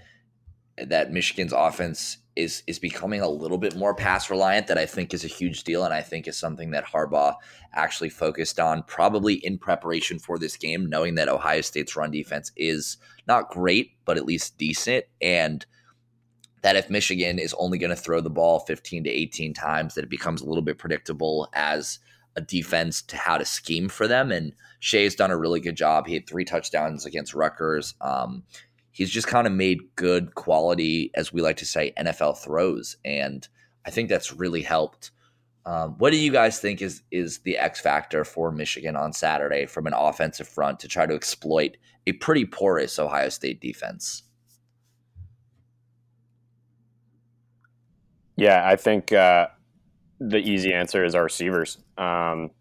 that 0.78 1.12
Michigan's 1.12 1.54
offense 1.54 2.18
is 2.38 2.64
is 2.68 2.80
becoming 2.80 3.20
a 3.20 3.28
little 3.28 3.58
bit 3.58 3.76
more 3.76 3.96
pass 3.96 4.30
reliant 4.30 4.68
that 4.68 4.78
I 4.78 4.86
think 4.86 5.14
is 5.14 5.26
a 5.26 5.28
huge 5.28 5.64
deal 5.64 5.84
and 5.84 5.94
I 5.94 6.02
think 6.02 6.28
is 6.28 6.38
something 6.38 6.72
that 6.72 6.86
Harbaugh 6.86 7.36
actually 7.74 8.10
focused 8.10 8.60
on 8.60 8.84
probably 8.84 9.34
in 9.34 9.58
preparation 9.58 10.20
for 10.20 10.38
this 10.38 10.56
game 10.56 10.88
knowing 10.88 11.16
that 11.16 11.30
Ohio 11.30 11.62
State's 11.62 11.96
run 11.96 12.12
defense 12.12 12.52
is 12.56 12.98
not 13.28 13.50
great 13.50 13.94
but 14.06 14.18
at 14.18 14.26
least 14.26 14.58
decent 14.58 15.06
and 15.20 15.66
that 16.62 16.76
if 16.76 16.90
Michigan 16.90 17.40
is 17.40 17.56
only 17.58 17.78
going 17.78 17.90
to 17.90 17.96
throw 17.96 18.22
the 18.22 18.30
ball 18.30 18.60
15 18.60 19.04
to 19.04 19.10
18 19.10 19.54
times 19.54 19.96
that 19.96 20.04
it 20.04 20.10
becomes 20.10 20.42
a 20.42 20.46
little 20.46 20.64
bit 20.64 20.78
predictable 20.78 21.50
as 21.54 22.00
a 22.36 22.42
defense 22.42 23.02
to 23.02 23.18
how 23.18 23.38
to 23.38 23.46
scheme 23.46 23.90
for 23.90 24.08
them 24.08 24.32
and 24.32 24.54
Shea's 24.80 25.16
done 25.16 25.32
a 25.32 25.38
really 25.38 25.60
good 25.60 25.76
job. 25.76 26.08
He 26.08 26.14
had 26.14 26.28
three 26.28 26.46
touchdowns 26.46 27.06
against 27.06 27.34
Rutgers. 27.34 27.96
Um, 28.02 28.44
he's 28.92 29.10
just 29.10 29.28
kind 29.28 29.48
of 29.48 29.54
made 29.54 29.96
good 29.96 30.36
quality, 30.36 31.12
as 31.16 31.34
we 31.34 31.42
like 31.42 31.58
to 31.58 31.66
say, 31.66 31.94
NFL 31.98 32.38
throws, 32.38 32.98
and 33.04 33.48
I 33.86 33.92
think 33.92 34.10
that's 34.10 34.34
really 34.34 34.62
helped. 34.62 35.12
Um, 35.66 35.96
what 35.98 36.12
do 36.12 36.18
you 36.18 36.32
guys 36.32 36.60
think 36.60 36.82
is 36.82 37.02
is 37.12 37.40
the 37.40 37.58
X 37.58 37.82
factor 37.82 38.24
for 38.24 38.52
Michigan 38.52 38.96
on 38.96 39.14
Saturday 39.14 39.66
from 39.66 39.86
an 39.88 39.94
offensive 39.94 40.48
front 40.48 40.80
to 40.80 40.88
try 40.88 41.06
to 41.06 41.14
exploit 41.14 41.78
a 42.06 42.14
pretty 42.14 42.46
porous 42.46 43.00
Ohio 43.00 43.30
State 43.30 43.60
defense? 43.60 44.24
Yeah, 48.38 48.66
I 48.66 48.76
think 48.76 49.12
uh, 49.12 49.48
the 50.20 50.38
easy 50.38 50.74
answer 50.74 51.04
is 51.04 51.16
our 51.16 51.24
receivers. 51.24 51.78
Um, 51.98 52.52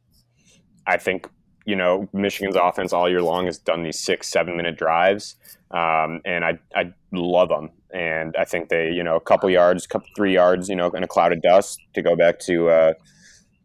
I 0.87 0.97
think 0.97 1.29
you 1.65 1.77
know 1.77 2.09
Michigan's 2.13 2.57
offense 2.57 2.93
all 2.93 3.09
year 3.09 3.23
long 3.23 3.47
has 3.47 3.59
done 3.59 3.83
these 3.83 4.01
six, 4.01 4.29
seven 4.29 4.57
minute 4.57 4.77
drives 4.77 5.37
um, 5.71 6.21
and 6.25 6.45
I 6.45 6.59
I 6.75 6.93
love 7.13 7.49
them. 7.49 7.71
And 7.93 8.37
I 8.37 8.45
think 8.45 8.69
they, 8.69 8.91
you 8.91 9.03
know, 9.03 9.17
a 9.17 9.21
couple 9.21 9.49
yards, 9.49 9.87
couple 9.87 10.09
three 10.15 10.35
yards, 10.35 10.69
you 10.69 10.77
know, 10.77 10.91
in 10.91 11.03
a 11.03 11.09
cloud 11.09 11.33
of 11.33 11.41
dust 11.41 11.81
to 11.95 12.03
go 12.03 12.15
back 12.15 12.39
to 12.41 12.69
uh, 12.69 12.93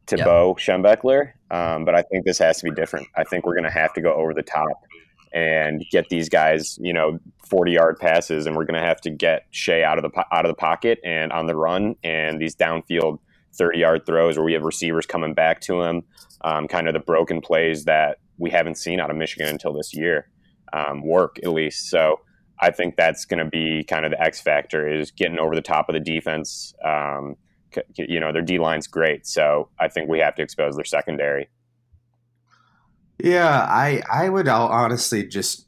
to 0.08 0.18
yep. 0.18 0.26
Bo 0.26 0.56
Schembechler. 0.58 1.34
Um, 1.50 1.86
but 1.86 1.96
I 1.96 2.02
think 2.04 2.26
this 2.26 2.38
has 2.40 2.58
to 2.60 2.64
be 2.64 2.72
different. 2.72 3.08
I 3.16 3.24
think 3.24 3.46
we're 3.46 3.56
going 3.56 3.66
to 3.66 3.72
have 3.72 3.94
to 3.94 4.02
go 4.02 4.14
over 4.14 4.34
the 4.34 4.44
top 4.44 4.86
and 5.34 5.84
get 5.92 6.10
these 6.10 6.30
guys, 6.30 6.78
you 6.82 6.94
know, 6.94 7.20
40 7.50 7.72
yard 7.72 7.98
passes, 8.00 8.46
and 8.46 8.56
we're 8.56 8.66
going 8.66 8.80
to 8.80 8.86
have 8.86 9.02
to 9.02 9.10
get 9.10 9.46
Shea 9.52 9.84
out 9.84 9.98
of 9.98 10.12
the 10.12 10.26
out 10.32 10.46
of 10.46 10.50
the 10.50 10.56
pocket 10.56 11.00
and 11.04 11.32
on 11.32 11.48
the 11.48 11.56
run, 11.56 11.96
and 12.04 12.42
these 12.42 12.56
downfield 12.56 13.20
30 13.54 13.80
yard 13.80 14.06
throws 14.06 14.38
where 14.38 14.46
we 14.46 14.54
have 14.54 14.64
receivers 14.64 15.06
coming 15.06 15.34
back 15.34 15.62
to 15.62 15.82
him, 15.82 16.04
um, 16.42 16.68
kind 16.68 16.88
of 16.88 16.94
the 16.94 17.00
broken 17.00 17.42
plays 17.42 17.86
that 17.86 18.18
we 18.38 18.50
haven't 18.50 18.76
seen 18.76 19.00
out 19.00 19.12
of 19.12 19.18
Michigan 19.18 19.48
until 19.48 19.74
this 19.74 19.94
year 19.94 20.30
um, 20.74 21.06
work 21.06 21.38
at 21.44 21.52
least. 21.52 21.90
So 21.90 22.20
I 22.60 22.72
think 22.72 22.96
that's 22.96 23.26
going 23.26 23.44
to 23.44 23.50
be 23.50 23.84
kind 23.84 24.06
of 24.06 24.12
the 24.12 24.22
X 24.22 24.42
factor 24.42 24.88
is 24.88 25.12
getting 25.12 25.40
over 25.40 25.56
the 25.56 25.62
top 25.62 25.90
of 25.90 25.94
the 25.94 26.00
defense. 26.00 26.74
Um, 26.86 27.36
you 27.96 28.20
know, 28.20 28.32
their 28.32 28.42
D 28.42 28.60
line's 28.60 28.88
great, 28.88 29.26
so 29.26 29.70
I 29.80 29.88
think 29.88 30.10
we 30.10 30.20
have 30.20 30.36
to 30.36 30.42
expose 30.42 30.76
their 30.76 30.86
secondary. 30.86 31.50
Yeah, 33.24 33.68
I 33.70 34.02
I 34.12 34.30
would 34.30 34.48
honestly 34.48 35.28
just 35.28 35.68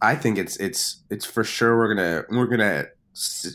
I 0.00 0.14
think 0.14 0.38
it's 0.38 0.56
it's 0.56 1.02
it's 1.10 1.26
for 1.26 1.44
sure 1.44 1.76
we're 1.76 1.94
gonna 1.94 2.24
we're 2.30 2.46
gonna 2.46 2.86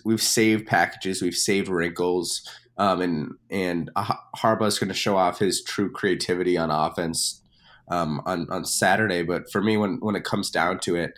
we've 0.05 0.21
saved 0.21 0.67
packages, 0.67 1.21
we've 1.21 1.35
saved 1.35 1.67
wrinkles, 1.67 2.47
um, 2.77 3.01
and 3.01 3.31
and 3.49 3.89
Harbaugh's 4.37 4.77
to 4.77 4.93
show 4.93 5.17
off 5.17 5.39
his 5.39 5.63
true 5.63 5.91
creativity 5.91 6.55
on 6.55 6.69
offense 6.69 7.41
um, 7.89 8.21
on 8.25 8.47
on 8.51 8.63
Saturday. 8.63 9.23
But 9.23 9.51
for 9.51 9.61
me, 9.61 9.75
when 9.75 9.97
when 10.01 10.15
it 10.15 10.23
comes 10.23 10.51
down 10.51 10.79
to 10.81 10.95
it, 10.95 11.17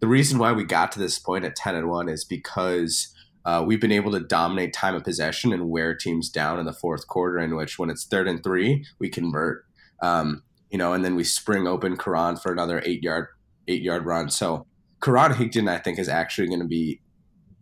the 0.00 0.06
reason 0.06 0.38
why 0.38 0.52
we 0.52 0.64
got 0.64 0.92
to 0.92 0.98
this 0.98 1.18
point 1.18 1.46
at 1.46 1.56
ten 1.56 1.74
and 1.74 1.88
one 1.88 2.10
is 2.10 2.24
because 2.24 3.08
uh, 3.46 3.64
we've 3.66 3.80
been 3.80 3.92
able 3.92 4.12
to 4.12 4.20
dominate 4.20 4.74
time 4.74 4.94
of 4.94 5.04
possession 5.04 5.50
and 5.52 5.70
wear 5.70 5.94
teams 5.94 6.28
down 6.28 6.58
in 6.58 6.66
the 6.66 6.74
fourth 6.74 7.06
quarter. 7.06 7.38
In 7.38 7.56
which, 7.56 7.78
when 7.78 7.88
it's 7.88 8.04
third 8.04 8.28
and 8.28 8.42
three, 8.42 8.84
we 8.98 9.08
convert. 9.08 9.64
Um, 10.02 10.42
you 10.70 10.78
know, 10.78 10.92
and 10.92 11.04
then 11.04 11.14
we 11.14 11.24
spring 11.24 11.66
open 11.66 11.96
Karan 11.96 12.36
for 12.36 12.52
another 12.52 12.82
eight 12.84 13.02
yard 13.02 13.28
eight 13.68 13.82
yard 13.82 14.04
run. 14.04 14.30
So 14.30 14.66
Karan 15.00 15.32
Higdon, 15.32 15.68
I 15.68 15.78
think, 15.78 15.98
is 15.98 16.08
actually 16.08 16.48
going 16.48 16.60
to 16.60 16.66
be 16.66 17.00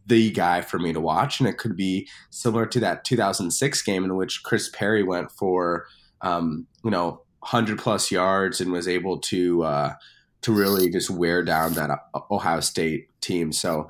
the 0.07 0.31
guy 0.31 0.61
for 0.61 0.79
me 0.79 0.93
to 0.93 1.01
watch, 1.01 1.41
and 1.41 1.49
it 1.49 1.59
could 1.59 1.77
be 1.77 2.09
similar 2.31 2.67
to 2.67 2.81
that 2.81 3.05
2006 3.05 3.83
game 3.83 4.05
in 4.05 4.17
which 4.17 4.43
Chris 4.43 4.69
Perry 4.69 5.03
went 5.03 5.31
for, 5.31 5.87
um, 6.23 6.67
you 6.85 6.91
know, 6.91 7.23
hundred 7.43 7.79
plus 7.79 8.11
yards 8.11 8.61
and 8.61 8.73
was 8.73 8.87
able 8.87 9.19
to 9.19 9.63
uh, 9.63 9.95
to 10.43 10.53
really 10.53 10.91
just 10.91 11.11
wear 11.11 11.43
down 11.43 11.75
that 11.75 11.91
Ohio 12.31 12.61
State 12.61 13.09
team. 13.21 13.53
So 13.53 13.89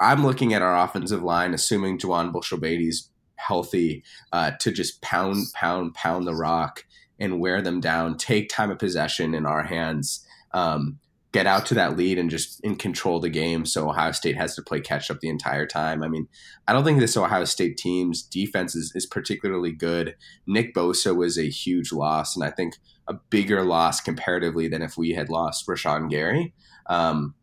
I'm 0.00 0.24
looking 0.24 0.52
at 0.52 0.62
our 0.62 0.84
offensive 0.84 1.22
line, 1.22 1.54
assuming 1.54 1.98
Juwann 1.98 2.32
Bushell-Beatty's 2.32 3.10
healthy, 3.36 4.04
uh, 4.32 4.52
to 4.60 4.70
just 4.70 5.00
pound, 5.00 5.46
pound, 5.54 5.94
pound 5.94 6.26
the 6.26 6.34
rock 6.34 6.84
and 7.18 7.40
wear 7.40 7.62
them 7.62 7.80
down. 7.80 8.16
Take 8.16 8.48
time 8.48 8.70
of 8.70 8.78
possession 8.78 9.34
in 9.34 9.46
our 9.46 9.64
hands. 9.64 10.26
Um, 10.52 10.98
get 11.32 11.46
out 11.46 11.66
to 11.66 11.74
that 11.74 11.96
lead 11.96 12.18
and 12.18 12.30
just 12.30 12.60
in 12.60 12.76
control 12.76 13.20
the 13.20 13.28
game. 13.28 13.66
So 13.66 13.90
Ohio 13.90 14.12
State 14.12 14.36
has 14.36 14.54
to 14.54 14.62
play 14.62 14.80
catch 14.80 15.10
up 15.10 15.20
the 15.20 15.28
entire 15.28 15.66
time. 15.66 16.02
I 16.02 16.08
mean, 16.08 16.28
I 16.66 16.72
don't 16.72 16.84
think 16.84 16.98
this 16.98 17.16
Ohio 17.16 17.44
State 17.44 17.76
team's 17.76 18.22
defense 18.22 18.74
is, 18.74 18.92
is 18.94 19.04
particularly 19.04 19.72
good. 19.72 20.16
Nick 20.46 20.74
Bosa 20.74 21.14
was 21.14 21.36
a 21.36 21.50
huge 21.50 21.92
loss, 21.92 22.36
and 22.36 22.44
I 22.44 22.50
think 22.50 22.76
a 23.06 23.14
bigger 23.28 23.62
loss 23.62 24.00
comparatively 24.00 24.66
than 24.68 24.82
if 24.82 24.96
we 24.96 25.10
had 25.10 25.28
lost 25.28 25.66
Rashan 25.66 26.08
Gary. 26.10 26.54
Um, 26.86 27.34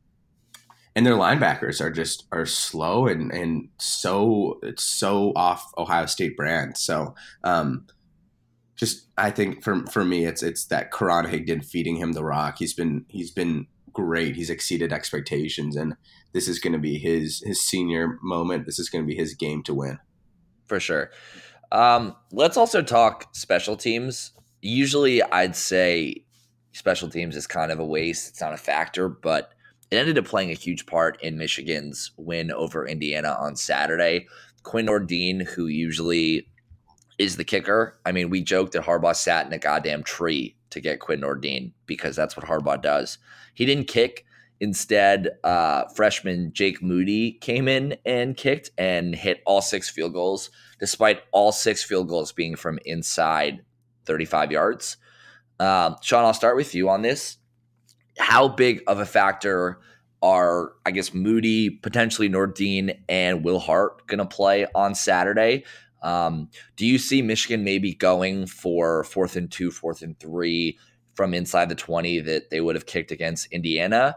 and 0.96 1.06
their 1.06 1.14
linebackers 1.14 1.82
are 1.82 1.92
just 1.92 2.26
are 2.32 2.46
slow 2.46 3.08
and 3.08 3.32
and 3.32 3.70
so 3.80 4.60
it's 4.62 4.84
so 4.84 5.34
off 5.36 5.72
Ohio 5.78 6.06
State 6.06 6.38
brand. 6.38 6.78
So 6.78 7.16
um, 7.44 7.88
just 8.84 9.08
I 9.18 9.32
think 9.32 9.64
for 9.64 9.86
for 9.88 10.04
me 10.04 10.26
it's 10.26 10.44
it's 10.44 10.66
that 10.66 10.92
Karan 10.92 11.26
Higdon 11.26 11.64
feeding 11.64 11.96
him 11.96 12.12
the 12.12 12.24
rock. 12.24 12.58
He's 12.60 12.74
been 12.74 13.06
he's 13.08 13.32
been 13.32 13.68
great. 13.94 14.36
He's 14.36 14.50
exceeded 14.50 14.92
expectations, 14.92 15.78
and 15.78 15.96
this 16.34 16.50
is 16.50 16.60
going 16.60 16.74
to 16.74 16.80
be 16.80 16.98
his 16.98 17.42
his 17.46 17.62
senior 17.62 18.20
moment. 18.22 18.66
This 18.66 18.80
is 18.80 18.90
going 18.90 19.06
to 19.06 19.08
be 19.08 19.16
his 19.16 19.36
game 19.36 19.64
to 19.64 19.74
win, 19.74 20.00
for 20.68 20.82
sure. 20.82 21.12
Um, 21.72 22.16
let's 22.34 22.58
also 22.58 22.82
talk 22.82 23.34
special 23.34 23.78
teams. 23.78 24.34
Usually, 24.62 25.24
I'd 25.24 25.56
say 25.56 26.26
special 26.74 27.10
teams 27.10 27.38
is 27.38 27.48
kind 27.48 27.72
of 27.72 27.80
a 27.80 27.86
waste. 27.86 28.30
It's 28.30 28.42
not 28.42 28.54
a 28.54 28.58
factor, 28.58 29.08
but 29.08 29.54
it 29.92 29.96
ended 29.96 30.18
up 30.18 30.26
playing 30.26 30.52
a 30.52 30.56
huge 30.56 30.88
part 30.88 31.22
in 31.22 31.38
Michigan's 31.38 32.12
win 32.18 32.52
over 32.52 32.86
Indiana 32.86 33.38
on 33.40 33.56
Saturday. 33.56 34.28
Quinn 34.64 34.88
Nordin, 34.88 35.46
who 35.46 35.68
usually 35.68 36.48
is 37.18 37.38
the 37.38 37.44
kicker. 37.44 38.00
I 38.06 38.12
mean, 38.12 38.30
we 38.30 38.42
joked 38.42 38.74
that 38.74 38.84
Harbaugh 38.84 39.16
sat 39.16 39.46
in 39.46 39.54
a 39.54 39.58
goddamn 39.58 40.04
tree 40.04 40.56
to 40.72 40.82
get 40.82 41.00
Quinn 41.00 41.22
Nordin 41.22 41.72
because 41.86 42.16
that's 42.16 42.36
what 42.36 42.46
Harbaugh 42.46 42.82
does. 42.82 43.18
He 43.54 43.66
didn't 43.66 43.88
kick. 43.88 44.26
Instead, 44.60 45.30
uh, 45.44 45.86
freshman 45.90 46.54
Jake 46.54 46.82
Moody 46.82 47.34
came 47.34 47.68
in 47.68 47.98
and 48.06 48.38
kicked 48.38 48.72
and 48.78 49.14
hit 49.14 49.42
all 49.46 49.62
six 49.62 49.90
field 49.90 50.14
goals, 50.14 50.52
despite 50.80 51.22
all 51.32 51.52
six 51.52 51.84
field 51.84 52.08
goals 52.08 52.32
being 52.32 52.56
from 52.56 52.80
inside 52.86 53.64
35 54.06 54.52
yards. 54.52 54.98
Um, 55.60 55.98
Sean, 56.02 56.24
I'll 56.24 56.34
start 56.34 56.56
with 56.56 56.74
you 56.74 56.90
on 56.90 57.02
this. 57.02 57.38
How 58.18 58.48
big 58.48 58.84
of 58.88 59.00
a 59.00 59.06
factor 59.06 59.80
are, 60.22 60.74
I 60.86 60.92
guess, 60.92 61.14
Moody, 61.14 61.70
potentially 61.70 62.30
Nordin, 62.30 62.98
and 63.10 63.44
Will 63.44 63.60
Hart 63.60 64.08
going 64.08 64.20
to 64.20 64.26
play 64.26 64.66
on 64.74 64.96
Saturday? 64.96 65.66
Um, 66.04 66.50
do 66.76 66.86
you 66.86 66.98
see 66.98 67.22
Michigan 67.22 67.64
maybe 67.64 67.94
going 67.94 68.46
for 68.46 69.04
fourth 69.06 69.36
and 69.36 69.52
two, 69.52 69.72
fourth 69.72 70.02
and 70.02 70.20
three 70.20 70.78
from 71.16 71.34
inside 71.34 71.70
the 71.70 71.76
20 71.76 72.20
that 72.22 72.50
they 72.50 72.62
would 72.62 72.76
have 72.76 72.86
kicked 72.86 73.12
against 73.12 73.52
Indiana? 73.52 74.16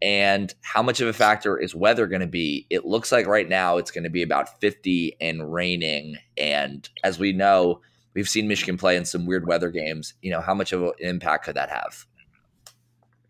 And 0.00 0.54
how 0.60 0.82
much 0.82 1.00
of 1.00 1.08
a 1.08 1.12
factor 1.12 1.58
is 1.58 1.74
weather 1.74 2.06
going 2.06 2.20
to 2.20 2.26
be? 2.26 2.66
It 2.70 2.84
looks 2.84 3.10
like 3.10 3.26
right 3.26 3.48
now 3.48 3.78
it's 3.78 3.90
going 3.90 4.04
to 4.04 4.10
be 4.10 4.22
about 4.22 4.60
50 4.60 5.16
and 5.20 5.52
raining. 5.52 6.18
And 6.36 6.88
as 7.02 7.18
we 7.18 7.32
know, 7.32 7.80
we've 8.14 8.28
seen 8.28 8.46
Michigan 8.46 8.76
play 8.76 8.96
in 8.96 9.04
some 9.04 9.26
weird 9.26 9.46
weather 9.46 9.70
games. 9.70 10.14
You 10.20 10.30
know, 10.30 10.40
how 10.40 10.54
much 10.54 10.72
of 10.72 10.82
an 10.82 10.92
impact 10.98 11.46
could 11.46 11.56
that 11.56 11.70
have? 11.70 12.06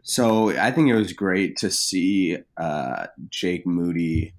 So 0.02 0.50
I 0.50 0.70
think 0.70 0.88
it 0.88 0.96
was 0.96 1.12
great 1.12 1.56
to 1.58 1.70
see 1.70 2.38
uh, 2.56 3.06
Jake 3.30 3.66
Moody 3.66 4.34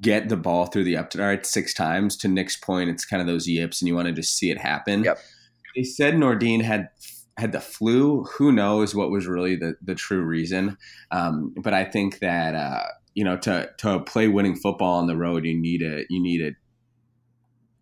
get 0.00 0.28
the 0.28 0.36
ball 0.36 0.66
through 0.66 0.84
the 0.84 0.96
up 0.96 1.10
to 1.10 1.18
right 1.18 1.44
six 1.44 1.74
times. 1.74 2.16
To 2.18 2.28
Nick's 2.28 2.56
point, 2.56 2.90
it's 2.90 3.04
kind 3.04 3.20
of 3.20 3.26
those 3.26 3.46
yips, 3.46 3.80
and 3.80 3.88
you 3.88 3.94
want 3.94 4.08
to 4.08 4.12
just 4.12 4.36
see 4.36 4.50
it 4.50 4.58
happen. 4.58 5.04
Yep. 5.04 5.18
They 5.76 5.82
said 5.82 6.14
Nordin 6.14 6.62
had 6.62 6.88
had 7.36 7.52
the 7.52 7.60
flu. 7.60 8.24
Who 8.24 8.52
knows 8.52 8.94
what 8.94 9.10
was 9.10 9.26
really 9.26 9.56
the 9.56 9.76
the 9.82 9.94
true 9.94 10.22
reason? 10.22 10.76
Um, 11.10 11.54
but 11.56 11.74
I 11.74 11.84
think 11.84 12.18
that 12.20 12.54
uh, 12.54 12.84
you 13.14 13.24
know 13.24 13.36
to 13.38 13.70
to 13.78 14.00
play 14.00 14.28
winning 14.28 14.56
football 14.56 14.98
on 14.98 15.06
the 15.06 15.16
road, 15.16 15.44
you 15.44 15.58
need 15.58 15.82
a 15.82 16.04
you 16.08 16.20
need 16.20 16.40
a 16.40 16.52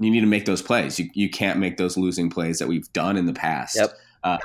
you 0.01 0.11
need 0.11 0.21
to 0.21 0.27
make 0.27 0.45
those 0.45 0.63
plays. 0.63 0.99
You 0.99 1.11
you 1.15 1.29
can't 1.29 1.59
make 1.59 1.77
those 1.77 1.97
losing 1.97 2.31
plays 2.31 2.59
that 2.59 2.69
we've 2.69 2.91
done 2.93 3.17
in 3.17 3.27
the 3.27 3.33
past. 3.33 3.77
Yep. 3.77 3.91
Uh, 4.23 4.39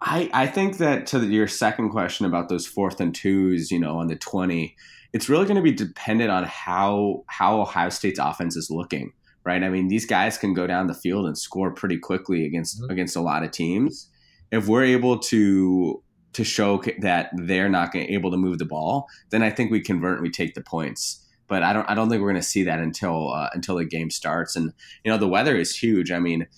I 0.00 0.30
I 0.32 0.46
think 0.46 0.78
that 0.78 1.06
to 1.08 1.26
your 1.26 1.48
second 1.48 1.90
question 1.90 2.26
about 2.26 2.48
those 2.48 2.66
fourth 2.66 3.00
and 3.00 3.14
twos, 3.14 3.70
you 3.70 3.78
know, 3.78 3.98
on 3.98 4.06
the 4.06 4.16
twenty, 4.16 4.76
it's 5.16 5.28
really 5.28 5.46
going 5.46 5.56
to 5.56 5.62
be 5.62 5.72
dependent 5.72 6.30
on 6.30 6.44
how 6.44 7.24
how 7.26 7.60
Ohio 7.60 7.88
State's 7.88 8.18
offense 8.18 8.56
is 8.56 8.70
looking 8.70 9.12
right? 9.46 9.62
I 9.62 9.68
mean, 9.70 9.86
these 9.86 10.04
guys 10.04 10.36
can 10.36 10.52
go 10.52 10.66
down 10.66 10.88
the 10.88 10.94
field 10.94 11.24
and 11.24 11.38
score 11.38 11.70
pretty 11.70 11.96
quickly 11.96 12.44
against 12.44 12.82
mm-hmm. 12.82 12.90
against 12.90 13.16
a 13.16 13.20
lot 13.20 13.44
of 13.44 13.52
teams. 13.52 14.10
If 14.50 14.68
we're 14.68 14.84
able 14.84 15.18
to 15.20 16.02
to 16.34 16.44
show 16.44 16.82
that 16.98 17.30
they're 17.32 17.70
not 17.70 17.92
gonna, 17.92 18.04
able 18.08 18.30
to 18.32 18.36
move 18.36 18.58
the 18.58 18.66
ball, 18.66 19.06
then 19.30 19.42
I 19.42 19.48
think 19.48 19.70
we 19.70 19.80
convert 19.80 20.14
and 20.14 20.22
we 20.22 20.30
take 20.30 20.54
the 20.54 20.60
points. 20.60 21.24
But 21.48 21.62
I 21.62 21.72
don't 21.72 21.88
I 21.88 21.94
don't 21.94 22.10
think 22.10 22.20
we're 22.20 22.32
going 22.32 22.42
to 22.42 22.46
see 22.46 22.64
that 22.64 22.80
until 22.80 23.32
uh, 23.32 23.48
until 23.54 23.76
the 23.76 23.84
game 23.86 24.10
starts. 24.10 24.56
And 24.56 24.72
you 25.04 25.12
know, 25.12 25.16
the 25.16 25.28
weather 25.28 25.56
is 25.56 25.74
huge. 25.74 26.10
I 26.10 26.18
mean, 26.18 26.48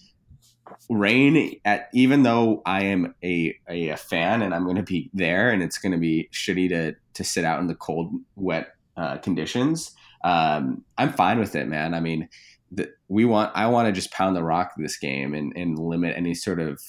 rain 0.88 1.60
at 1.66 1.90
even 1.92 2.22
though 2.22 2.62
I 2.64 2.84
am 2.84 3.14
a, 3.22 3.54
a, 3.68 3.90
a 3.90 3.96
fan 3.96 4.40
and 4.40 4.54
I'm 4.54 4.64
going 4.64 4.76
to 4.76 4.82
be 4.82 5.10
there 5.12 5.50
and 5.50 5.62
it's 5.62 5.78
going 5.78 5.92
to 5.92 5.98
be 5.98 6.30
shitty 6.32 6.70
to 6.70 6.96
to 7.18 7.24
sit 7.24 7.44
out 7.44 7.60
in 7.60 7.66
the 7.66 7.74
cold, 7.74 8.14
wet 8.36 8.68
uh, 8.96 9.18
conditions. 9.18 9.92
Um, 10.22 10.84
I'm 10.96 11.12
fine 11.12 11.40
with 11.40 11.56
it, 11.56 11.66
man. 11.66 11.94
I 11.94 12.00
mean, 12.00 12.28
that 12.72 12.90
we 13.08 13.24
want 13.24 13.50
I 13.54 13.66
want 13.66 13.86
to 13.86 13.92
just 13.92 14.12
pound 14.12 14.36
the 14.36 14.42
rock 14.42 14.72
this 14.76 14.96
game 14.96 15.34
and, 15.34 15.52
and 15.56 15.78
limit 15.78 16.16
any 16.16 16.34
sort 16.34 16.60
of 16.60 16.80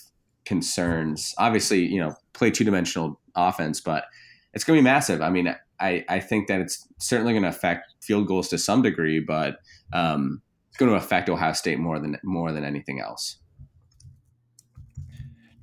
concerns. 0.45 1.33
Obviously, 1.37 1.85
you 1.85 1.99
know, 1.99 2.13
play 2.33 2.51
two 2.51 2.63
dimensional 2.63 3.19
offense, 3.35 3.81
but 3.81 4.05
it's 4.53 4.63
going 4.63 4.77
to 4.77 4.81
be 4.81 4.83
massive. 4.83 5.21
I 5.21 5.29
mean, 5.29 5.55
I, 5.79 6.05
I 6.07 6.19
think 6.19 6.47
that 6.47 6.61
it's 6.61 6.87
certainly 6.99 7.33
going 7.33 7.43
to 7.43 7.49
affect 7.49 7.93
field 8.01 8.27
goals 8.27 8.49
to 8.49 8.57
some 8.57 8.81
degree, 8.81 9.19
but 9.19 9.59
um, 9.93 10.41
it's 10.69 10.77
going 10.77 10.91
to 10.91 10.97
affect 10.97 11.29
Ohio 11.29 11.53
State 11.53 11.79
more 11.79 11.99
than 11.99 12.17
more 12.23 12.51
than 12.51 12.63
anything 12.63 12.99
else. 12.99 13.37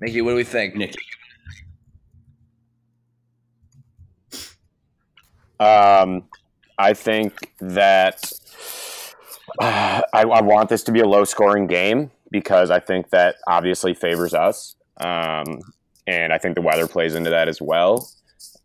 Mickey, 0.01 0.21
what 0.23 0.31
do 0.31 0.37
we 0.37 0.45
think? 0.45 0.75
Nick. 0.75 0.95
Um, 5.59 6.25
I 6.79 6.93
think 6.93 7.53
that 7.61 8.33
I, 9.61 10.03
I, 10.13 10.41
want 10.43 10.69
this 10.69 10.83
to 10.85 10.93
be 10.93 11.01
a 11.01 11.07
low 11.07 11.25
scoring 11.25 11.67
game 11.67 12.11
because 12.31 12.71
I 12.71 12.81
think 12.81 13.11
that 13.11 13.37
obviously 13.47 13.95
favors 13.95 14.35
us. 14.35 14.77
Um, 14.99 15.61
and 16.07 16.33
I 16.33 16.39
think 16.39 16.55
the 16.55 16.63
weather 16.63 16.87
plays 16.87 17.15
into 17.15 17.31
that 17.31 17.49
as 17.49 17.61
well. 17.61 18.09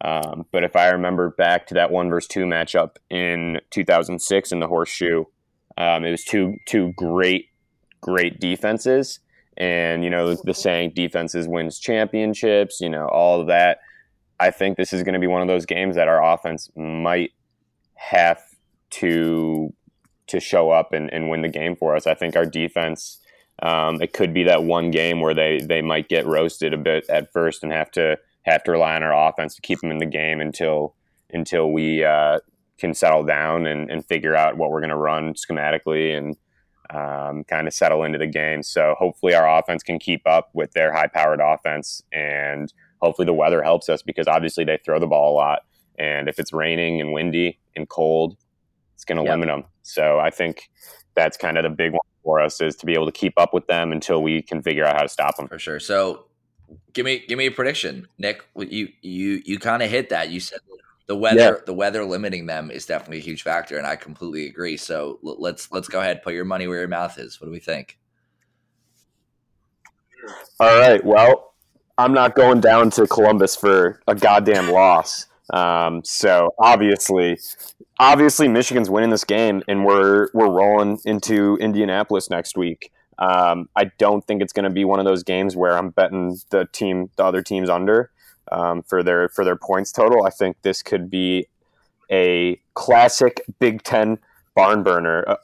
Um, 0.04 0.45
but 0.51 0.63
if 0.63 0.75
I 0.75 0.89
remember 0.89 1.30
back 1.30 1.67
to 1.67 1.73
that 1.75 1.91
one 1.91 2.10
versus 2.10 2.27
two 2.27 2.45
matchup 2.45 2.97
in 3.10 3.60
2006 3.69 4.51
in 4.51 4.60
the 4.60 4.67
horseshoe, 4.67 5.25
um, 5.77 6.04
it 6.04 6.12
was 6.12 6.23
two 6.23 6.56
two 6.67 6.93
great 6.97 7.47
great 8.01 8.39
defenses, 8.39 9.19
and 9.58 10.04
you 10.04 10.10
know 10.10 10.36
the 10.36 10.54
saying 10.54 10.93
"defenses 10.95 11.47
wins 11.47 11.80
championships." 11.80 12.82
You 12.82 12.89
know 12.89 13.08
all 13.08 13.39
of 13.39 13.47
that. 13.47 13.80
I 14.41 14.49
think 14.49 14.75
this 14.75 14.91
is 14.91 15.04
going 15.04 15.13
to 15.13 15.19
be 15.19 15.27
one 15.27 15.43
of 15.43 15.47
those 15.47 15.67
games 15.67 15.95
that 15.95 16.08
our 16.08 16.34
offense 16.34 16.69
might 16.75 17.32
have 17.93 18.41
to 18.91 19.71
to 20.27 20.39
show 20.39 20.71
up 20.71 20.93
and, 20.93 21.13
and 21.13 21.30
win 21.30 21.41
the 21.41 21.49
game 21.49 21.75
for 21.75 21.95
us. 21.95 22.08
I 22.08 22.15
think 22.15 22.36
our 22.36 22.45
defense, 22.45 23.19
um, 23.62 24.01
it 24.01 24.13
could 24.13 24.34
be 24.34 24.43
that 24.43 24.63
one 24.63 24.89
game 24.89 25.19
where 25.19 25.36
they 25.36 25.60
they 25.60 25.84
might 25.84 26.10
get 26.10 26.25
roasted 26.25 26.73
a 26.73 26.77
bit 26.77 27.08
at 27.08 27.32
first 27.32 27.63
and 27.63 27.71
have 27.71 27.91
to 27.91 28.17
have 28.43 28.63
to 28.63 28.71
rely 28.71 28.95
on 28.95 29.04
our 29.04 29.30
offense 29.30 29.54
to 29.56 29.62
keep 29.62 29.80
them 29.80 29.91
in 29.91 29.99
the 29.99 30.08
game 30.08 30.41
until 30.41 30.95
until 31.32 31.71
we 31.71 32.04
uh, 32.04 32.39
can 32.80 32.95
settle 32.95 33.23
down 33.23 33.67
and, 33.67 33.91
and 33.91 34.04
figure 34.06 34.36
out 34.36 34.58
what 34.58 34.71
we're 34.71 34.82
going 34.82 34.89
to 34.89 34.95
run 34.95 35.36
schematically 35.36 36.17
and 36.17 36.36
um, 36.89 37.43
kind 37.43 37.67
of 37.67 37.73
settle 37.75 38.04
into 38.04 38.17
the 38.17 38.27
game. 38.27 38.63
So 38.63 38.95
hopefully 38.97 39.36
our 39.36 39.60
offense 39.60 39.84
can 39.84 39.99
keep 39.99 40.23
up 40.25 40.49
with 40.54 40.71
their 40.73 40.91
high 40.91 41.08
powered 41.08 41.39
offense 41.39 42.01
and 42.12 42.73
hopefully 43.02 43.26
the 43.26 43.34
weather 43.34 43.62
helps 43.64 43.90
us 43.90 44.02
because 44.02 44.28
obviously 44.28 44.64
they 44.64 44.78
throw 44.84 45.00
the 45.00 45.08
ball 45.08 45.34
a 45.34 45.36
lot. 45.36 45.66
And 45.98 46.30
if 46.30 46.40
it's 46.40 46.54
raining 46.54 47.02
and 47.02 47.14
windy 47.14 47.60
and 47.76 47.88
cold, 47.88 48.38
it's 48.96 49.04
going 49.04 49.18
to 49.18 49.24
yep. 49.24 49.32
limit 49.32 49.48
them. 49.48 49.66
So 49.82 50.20
I 50.20 50.30
think 50.30 50.70
that's 51.16 51.38
kind 51.38 51.58
of 51.58 51.64
the 51.64 51.70
big 51.70 51.92
one 51.92 52.00
for 52.24 52.40
us 52.40 52.62
is 52.62 52.76
to 52.78 52.86
be 52.86 52.94
able 52.94 53.06
to 53.06 53.12
keep 53.12 53.34
up 53.38 53.54
with 53.54 53.68
them 53.68 53.92
until 53.92 54.22
we 54.22 54.42
can 54.42 54.62
figure 54.62 54.86
out 54.86 54.96
how 54.96 55.02
to 55.02 55.10
stop 55.10 55.36
them. 55.38 55.48
For 55.48 55.60
sure. 55.60 55.80
So 55.80 56.26
give 56.94 57.06
me 57.06 57.24
give 57.28 57.38
me 57.38 57.48
a 57.48 57.52
prediction, 57.52 58.08
Nick. 58.18 58.44
You 58.56 58.90
you 59.02 59.42
you 59.44 59.60
kind 59.60 59.84
of 59.84 59.90
hit 59.90 60.10
that. 60.10 60.30
You 60.30 60.40
said 60.40 60.60
the 61.08 61.16
weather 61.16 61.38
yeah. 61.40 61.54
the 61.66 61.74
weather 61.74 62.06
limiting 62.06 62.46
them 62.46 62.72
is 62.72 62.86
definitely 62.86 63.18
a 63.18 63.22
huge 63.22 63.44
factor, 63.44 63.78
and 63.78 63.88
I 63.88 63.96
completely 63.96 64.48
agree. 64.48 64.78
So 64.78 65.20
let's 65.24 65.72
let's 65.72 65.88
go 65.88 66.00
ahead, 66.00 66.22
put 66.24 66.34
your 66.34 66.46
money 66.46 66.68
where 66.68 66.80
your 66.80 66.88
mouth 66.88 67.18
is. 67.18 67.42
What 67.42 67.48
do 67.48 67.52
we 67.52 67.60
think? 67.60 67.98
All 70.60 70.80
right. 70.80 71.04
Well, 71.04 71.51
I'm 71.97 72.13
not 72.13 72.36
going 72.36 72.62
down 72.62 72.89
to 72.91 73.08
Columbus 73.08 73.56
for 73.56 74.01
a 74.08 74.15
goddamn 74.15 74.69
loss. 74.69 75.27
Um, 75.51 76.01
so 76.04 76.54
obviously, 76.60 77.38
obviously 77.99 78.47
Michigan's 78.47 78.89
winning 78.89 79.10
this 79.10 79.23
game, 79.23 79.62
and 79.67 79.86
we're 79.86 80.30
we're 80.34 80.49
rolling 80.49 80.99
into 81.06 81.58
Indianapolis 81.58 82.30
next 82.30 82.58
week. 82.58 82.91
Um, 83.19 83.69
I 83.75 83.91
don't 83.99 84.25
think 84.25 84.41
it's 84.41 84.54
going 84.54 84.63
to 84.63 84.71
be 84.71 84.86
one 84.86 84.99
of 84.99 85.06
those 85.06 85.23
games 85.23 85.56
where 85.56 85.77
I'm 85.77 85.89
betting 85.89 86.39
the 86.49 86.67
team, 86.71 87.12
the 87.17 87.23
other 87.23 87.43
teams 87.43 87.69
under 87.69 88.10
um, 88.51 88.82
for 88.84 89.04
their 89.04 89.30
for 89.30 89.43
their 89.45 89.56
points 89.56 89.91
total. 89.91 90.25
I 90.25 90.30
think 90.30 90.58
this 90.62 90.82
could 90.82 91.10
be 91.10 91.47
a 92.12 92.60
classic 92.73 93.41
Big 93.60 93.84
Ten 93.84 94.17
barn 94.56 94.84
burner, 94.84 95.23
uh, 95.27 95.38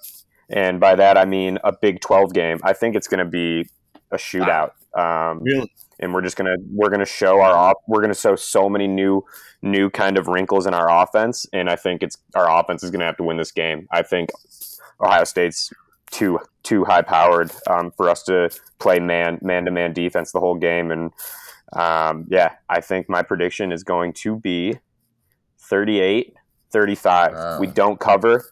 and 0.49 0.79
by 0.79 0.95
that 0.95 1.17
I 1.17 1.25
mean 1.25 1.59
a 1.63 1.71
Big 1.71 2.01
Twelve 2.01 2.33
game. 2.33 2.59
I 2.63 2.73
think 2.73 2.95
it's 2.95 3.07
going 3.07 3.23
to 3.23 3.29
be 3.29 3.69
a 4.11 4.17
shootout. 4.17 4.71
Um, 4.97 5.41
really? 5.43 5.71
And 5.99 6.13
we're 6.13 6.21
just 6.21 6.37
gonna 6.37 6.57
we're 6.71 6.89
gonna 6.89 7.05
show 7.05 7.41
our 7.41 7.55
off 7.55 7.77
we're 7.87 8.01
gonna 8.01 8.13
show 8.13 8.35
so 8.35 8.69
many 8.69 8.87
new 8.87 9.23
new 9.61 9.89
kind 9.89 10.17
of 10.17 10.27
wrinkles 10.27 10.67
in 10.67 10.73
our 10.73 10.89
offense, 11.03 11.45
and 11.53 11.69
I 11.69 11.75
think 11.75 12.03
it's 12.03 12.17
our 12.35 12.59
offense 12.59 12.83
is 12.83 12.91
going 12.91 12.99
to 12.99 13.05
have 13.05 13.17
to 13.17 13.23
win 13.23 13.37
this 13.37 13.51
game. 13.51 13.87
I 13.91 14.03
think 14.03 14.29
Ohio 15.01 15.23
State's 15.23 15.71
too 16.11 16.39
too 16.63 16.85
high 16.85 17.01
powered 17.01 17.51
um, 17.69 17.91
for 17.95 18.09
us 18.09 18.23
to 18.23 18.49
play 18.79 18.99
man 18.99 19.39
man 19.41 19.65
to 19.65 19.71
man 19.71 19.93
defense 19.93 20.31
the 20.31 20.39
whole 20.39 20.55
game, 20.55 20.91
and 20.91 21.11
um, 21.73 22.25
yeah, 22.29 22.53
I 22.69 22.81
think 22.81 23.09
my 23.09 23.23
prediction 23.23 23.71
is 23.71 23.83
going 23.83 24.13
to 24.13 24.37
be 24.37 24.79
38 25.59 26.33
35. 26.69 27.59
We 27.59 27.67
don't 27.67 27.99
cover. 27.99 28.45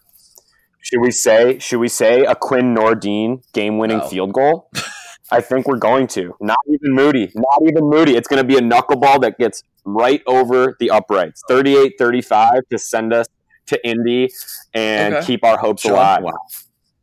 Should 0.82 1.02
we 1.02 1.12
say 1.12 1.60
should 1.60 1.80
we 1.80 1.88
say 1.88 2.22
a 2.26 2.36
Quinn 2.36 2.76
Nordin 2.76 3.44
game 3.54 3.78
winning 3.78 4.00
no. 4.00 4.08
field 4.08 4.34
goal? 4.34 4.70
I 5.32 5.42
think 5.42 5.68
we're 5.68 5.78
going 5.78 6.08
to. 6.08 6.36
Not 6.40 6.60
even 6.68 6.94
Moody. 6.94 7.32
Not 7.36 7.62
even 7.68 7.90
Moody. 7.90 8.16
It's 8.16 8.28
going 8.28 8.42
to 8.42 8.48
be 8.48 8.58
a 8.58 8.62
knuckleball 8.62 9.22
that 9.22 9.38
gets 9.38 9.64
right 9.84 10.22
over 10.28 10.76
the 10.80 10.92
uprights. 10.92 11.42
38 11.48 11.94
35 11.98 12.62
to 12.72 12.78
send 12.78 13.14
us 13.14 13.28
to 13.68 13.88
Indy 13.88 14.30
and 14.74 15.16
okay. 15.16 15.26
keep 15.26 15.44
our 15.44 15.58
hopes 15.58 15.82
sure. 15.82 15.94
alive. 15.94 16.24
Wow. 16.24 16.38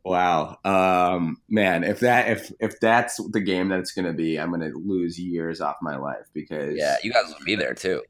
Wow. 0.05 0.57
Um, 0.65 1.37
man, 1.49 1.83
if 1.83 2.01
that 2.01 2.29
if 2.29 2.51
if 2.59 2.79
that's 2.79 3.21
the 3.31 3.39
game 3.39 3.69
that 3.69 3.79
it's 3.79 3.93
going 3.93 4.05
to 4.05 4.13
be, 4.13 4.37
I'm 4.37 4.49
going 4.49 4.61
to 4.61 4.77
lose 4.77 5.17
years 5.17 5.61
off 5.61 5.77
my 5.81 5.95
life 5.95 6.25
because 6.33 6.75
Yeah, 6.75 6.97
you 7.03 7.13
guys 7.13 7.27
will 7.27 7.45
be 7.45 7.55
there 7.55 7.73
too. 7.73 8.01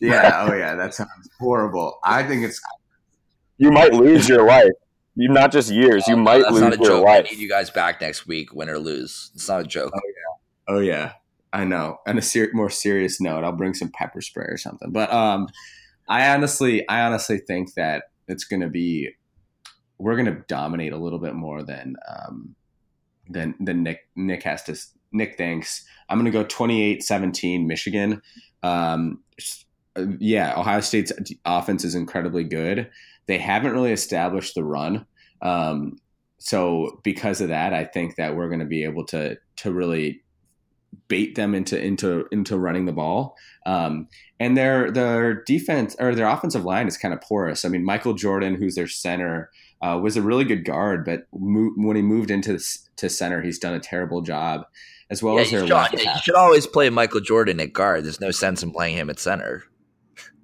Yeah, 0.00 0.46
oh 0.48 0.54
yeah, 0.54 0.76
that 0.76 0.94
sounds 0.94 1.28
horrible. 1.40 1.98
I 2.04 2.22
think 2.22 2.44
it's 2.44 2.60
you 3.56 3.72
might 3.72 3.92
lose 3.92 4.28
your 4.28 4.46
life. 4.46 4.70
You 5.18 5.28
not 5.28 5.50
just 5.50 5.68
years, 5.68 6.06
you 6.06 6.14
oh, 6.14 6.18
might 6.18 6.46
lose 6.48 6.60
your 6.60 6.76
joke. 6.76 7.04
life. 7.04 7.26
I 7.26 7.30
need 7.30 7.40
you 7.40 7.48
guys 7.48 7.70
back 7.70 8.00
next 8.00 8.28
week, 8.28 8.54
win 8.54 8.68
or 8.68 8.78
lose. 8.78 9.32
It's 9.34 9.48
not 9.48 9.62
a 9.62 9.64
joke. 9.64 9.90
Oh 9.92 10.00
yeah. 10.06 10.74
Oh 10.76 10.78
yeah. 10.78 11.12
I 11.52 11.64
know. 11.64 11.98
On 12.06 12.16
a 12.16 12.22
ser- 12.22 12.50
more 12.52 12.70
serious 12.70 13.20
note, 13.20 13.42
I'll 13.42 13.50
bring 13.50 13.74
some 13.74 13.90
pepper 13.92 14.20
spray 14.20 14.44
or 14.44 14.56
something. 14.56 14.92
But 14.92 15.12
um, 15.12 15.48
I 16.08 16.28
honestly, 16.28 16.88
I 16.88 17.00
honestly 17.00 17.38
think 17.38 17.74
that 17.74 18.04
it's 18.28 18.44
going 18.44 18.60
to 18.60 18.68
be, 18.68 19.10
we're 19.98 20.14
going 20.14 20.26
to 20.26 20.44
dominate 20.46 20.92
a 20.92 20.96
little 20.96 21.18
bit 21.18 21.34
more 21.34 21.64
than 21.64 21.96
um, 22.08 22.54
than 23.28 23.56
than 23.58 23.82
Nick 23.82 24.08
Nick 24.14 24.44
has 24.44 24.62
to. 24.64 24.76
Nick 25.10 25.36
thinks 25.36 25.84
I'm 26.08 26.18
going 26.20 26.30
to 26.30 26.30
go 26.30 26.44
28-17 26.44 27.66
Michigan. 27.66 28.22
Um, 28.62 29.24
yeah, 30.20 30.54
Ohio 30.56 30.80
State's 30.80 31.12
offense 31.44 31.82
is 31.82 31.96
incredibly 31.96 32.44
good. 32.44 32.88
They 33.28 33.38
haven't 33.38 33.72
really 33.72 33.92
established 33.92 34.56
the 34.56 34.64
run. 34.64 35.06
Um, 35.40 35.98
so 36.38 37.00
because 37.04 37.40
of 37.40 37.48
that, 37.48 37.72
I 37.72 37.84
think 37.84 38.16
that 38.16 38.34
we're 38.34 38.48
going 38.48 38.60
to 38.60 38.66
be 38.66 38.84
able 38.84 39.04
to 39.06 39.38
to 39.56 39.72
really 39.72 40.22
bait 41.08 41.34
them 41.34 41.54
into 41.54 41.80
into 41.80 42.26
into 42.32 42.58
running 42.58 42.86
the 42.86 42.92
ball. 42.92 43.36
Um, 43.66 44.08
and 44.40 44.56
their 44.56 44.90
their 44.90 45.42
defense 45.44 45.96
or 45.98 46.14
their 46.14 46.28
offensive 46.28 46.64
line 46.64 46.88
is 46.88 46.96
kind 46.96 47.12
of 47.12 47.20
porous. 47.20 47.64
I 47.64 47.68
mean, 47.68 47.84
Michael 47.84 48.14
Jordan, 48.14 48.54
who's 48.54 48.74
their 48.74 48.88
center, 48.88 49.50
uh, 49.82 49.98
was 50.02 50.16
a 50.16 50.22
really 50.22 50.44
good 50.44 50.64
guard, 50.64 51.04
but 51.04 51.26
mo- 51.32 51.72
when 51.76 51.96
he 51.96 52.02
moved 52.02 52.30
into 52.30 52.58
to 52.96 53.08
center, 53.08 53.42
he's 53.42 53.58
done 53.58 53.74
a 53.74 53.80
terrible 53.80 54.22
job. 54.22 54.62
As 55.10 55.22
well 55.22 55.36
yeah, 55.36 55.40
as 55.40 55.50
their 55.50 55.64
you 55.64 55.84
should, 55.90 56.00
you 56.00 56.20
should 56.22 56.34
always 56.34 56.66
play 56.66 56.90
Michael 56.90 57.20
Jordan 57.20 57.60
at 57.60 57.72
guard. 57.72 58.04
There's 58.04 58.20
no 58.20 58.30
sense 58.30 58.62
in 58.62 58.72
playing 58.72 58.96
him 58.96 59.08
at 59.08 59.18
center. 59.18 59.64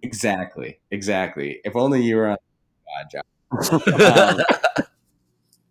Exactly, 0.02 0.80
exactly. 0.90 1.60
If 1.64 1.76
only 1.76 2.02
you 2.02 2.16
were 2.16 2.28
on 2.28 2.36
God, 2.94 3.10
John. 3.10 3.22
Um, 3.94 4.40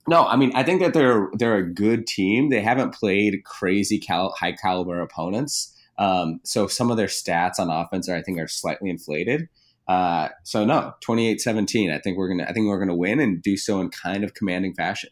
no, 0.08 0.26
I 0.26 0.36
mean, 0.36 0.52
I 0.54 0.64
think 0.64 0.82
that 0.82 0.94
they're 0.94 1.30
they're 1.34 1.58
a 1.58 1.74
good 1.74 2.06
team. 2.08 2.50
They 2.50 2.62
haven't 2.62 2.94
played 2.94 3.44
crazy 3.46 4.00
cal- 4.00 4.36
high 4.38 4.52
caliber 4.52 5.00
opponents, 5.00 5.74
um, 5.98 6.40
so 6.44 6.68
some 6.68 6.92
of 6.92 6.98
their 6.98 7.08
stats 7.08 7.60
on 7.60 7.70
offense 7.70 8.10
are, 8.10 8.16
I 8.16 8.22
think, 8.22 8.40
are 8.40 8.48
slightly 8.48 8.90
inflated. 8.90 9.48
Uh, 9.88 10.30
so 10.44 10.66
no, 10.66 10.94
28-17. 11.06 11.94
I 11.94 12.00
think 12.00 12.18
we're 12.18 12.30
gonna 12.30 12.44
I 12.44 12.54
think 12.54 12.68
we're 12.68 12.80
gonna 12.80 12.96
win 12.96 13.20
and 13.20 13.42
do 13.42 13.58
so 13.58 13.80
in 13.80 13.90
kind 13.90 14.24
of 14.24 14.34
commanding 14.34 14.74
fashion. 14.74 15.10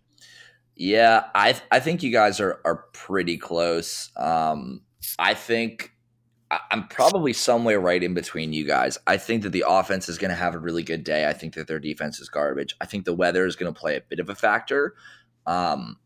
Yeah, 0.76 1.26
I 1.36 1.60
I 1.72 1.80
think 1.80 2.04
you 2.04 2.12
guys 2.12 2.40
are 2.40 2.60
are 2.66 2.86
pretty 2.94 3.38
close. 3.38 4.12
Um, 4.18 4.82
I 5.20 5.34
think 5.34 5.92
I'm 6.70 6.88
probably 6.88 7.32
somewhere 7.32 7.80
right 7.80 8.04
in 8.04 8.14
between 8.14 8.52
you 8.52 8.66
guys. 8.66 8.98
I 9.08 9.18
think 9.18 9.44
that 9.44 9.52
the 9.52 9.64
offense 9.68 10.10
is 10.10 10.18
going 10.18 10.32
to 10.32 10.36
have 10.36 10.54
a 10.54 10.60
really 10.60 10.84
good 10.84 11.04
day. 11.04 11.28
I 11.28 11.34
think 11.34 11.54
that 11.54 11.68
their 11.68 11.80
defense 11.80 12.20
is 12.20 12.28
garbage. 12.28 12.76
I 12.82 12.86
think 12.86 13.06
the 13.06 13.14
weather 13.14 13.46
is 13.46 13.56
going 13.56 13.74
to 13.74 13.80
play 13.80 13.96
a 13.96 14.02
bit 14.02 14.20
of 14.20 14.30
a 14.30 14.36
factor. 14.36 14.96
Um, 15.46 15.98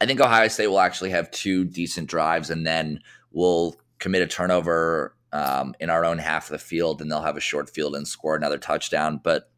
I 0.00 0.06
think 0.06 0.20
Ohio 0.20 0.48
State 0.48 0.66
will 0.66 0.80
actually 0.80 1.10
have 1.10 1.30
two 1.30 1.64
decent 1.64 2.08
drives, 2.08 2.50
and 2.50 2.66
then 2.66 3.00
we'll 3.30 3.76
commit 3.98 4.22
a 4.22 4.26
turnover 4.26 5.14
um, 5.32 5.74
in 5.78 5.88
our 5.88 6.04
own 6.04 6.18
half 6.18 6.46
of 6.46 6.50
the 6.50 6.58
field, 6.58 7.00
and 7.00 7.10
they'll 7.10 7.22
have 7.22 7.36
a 7.36 7.40
short 7.40 7.70
field 7.70 7.94
and 7.94 8.08
score 8.08 8.34
another 8.34 8.58
touchdown. 8.58 9.20
But 9.22 9.50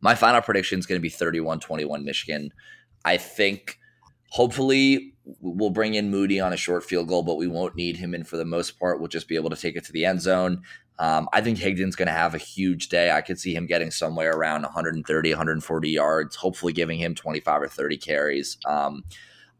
my 0.00 0.14
final 0.14 0.40
prediction 0.40 0.78
is 0.78 0.86
going 0.86 0.98
to 0.98 1.02
be 1.02 1.08
31 1.08 1.60
21 1.60 2.04
Michigan. 2.04 2.52
I 3.04 3.16
think 3.16 3.78
hopefully 4.30 5.15
we'll 5.40 5.70
bring 5.70 5.94
in 5.94 6.10
Moody 6.10 6.40
on 6.40 6.52
a 6.52 6.56
short 6.56 6.84
field 6.84 7.08
goal, 7.08 7.22
but 7.22 7.36
we 7.36 7.46
won't 7.48 7.74
need 7.74 7.96
him 7.96 8.14
And 8.14 8.26
for 8.26 8.36
the 8.36 8.44
most 8.44 8.78
part. 8.78 9.00
We'll 9.00 9.08
just 9.08 9.28
be 9.28 9.36
able 9.36 9.50
to 9.50 9.56
take 9.56 9.76
it 9.76 9.84
to 9.84 9.92
the 9.92 10.04
end 10.04 10.22
zone. 10.22 10.62
Um, 10.98 11.28
I 11.32 11.40
think 11.40 11.58
Higdon's 11.58 11.96
going 11.96 12.06
to 12.06 12.12
have 12.12 12.34
a 12.34 12.38
huge 12.38 12.88
day. 12.88 13.10
I 13.10 13.20
could 13.20 13.38
see 13.38 13.54
him 13.54 13.66
getting 13.66 13.90
somewhere 13.90 14.32
around 14.32 14.62
130, 14.62 15.30
140 15.30 15.90
yards, 15.90 16.36
hopefully 16.36 16.72
giving 16.72 16.98
him 16.98 17.14
25 17.14 17.62
or 17.62 17.68
30 17.68 17.98
carries. 17.98 18.56
Um, 18.64 19.04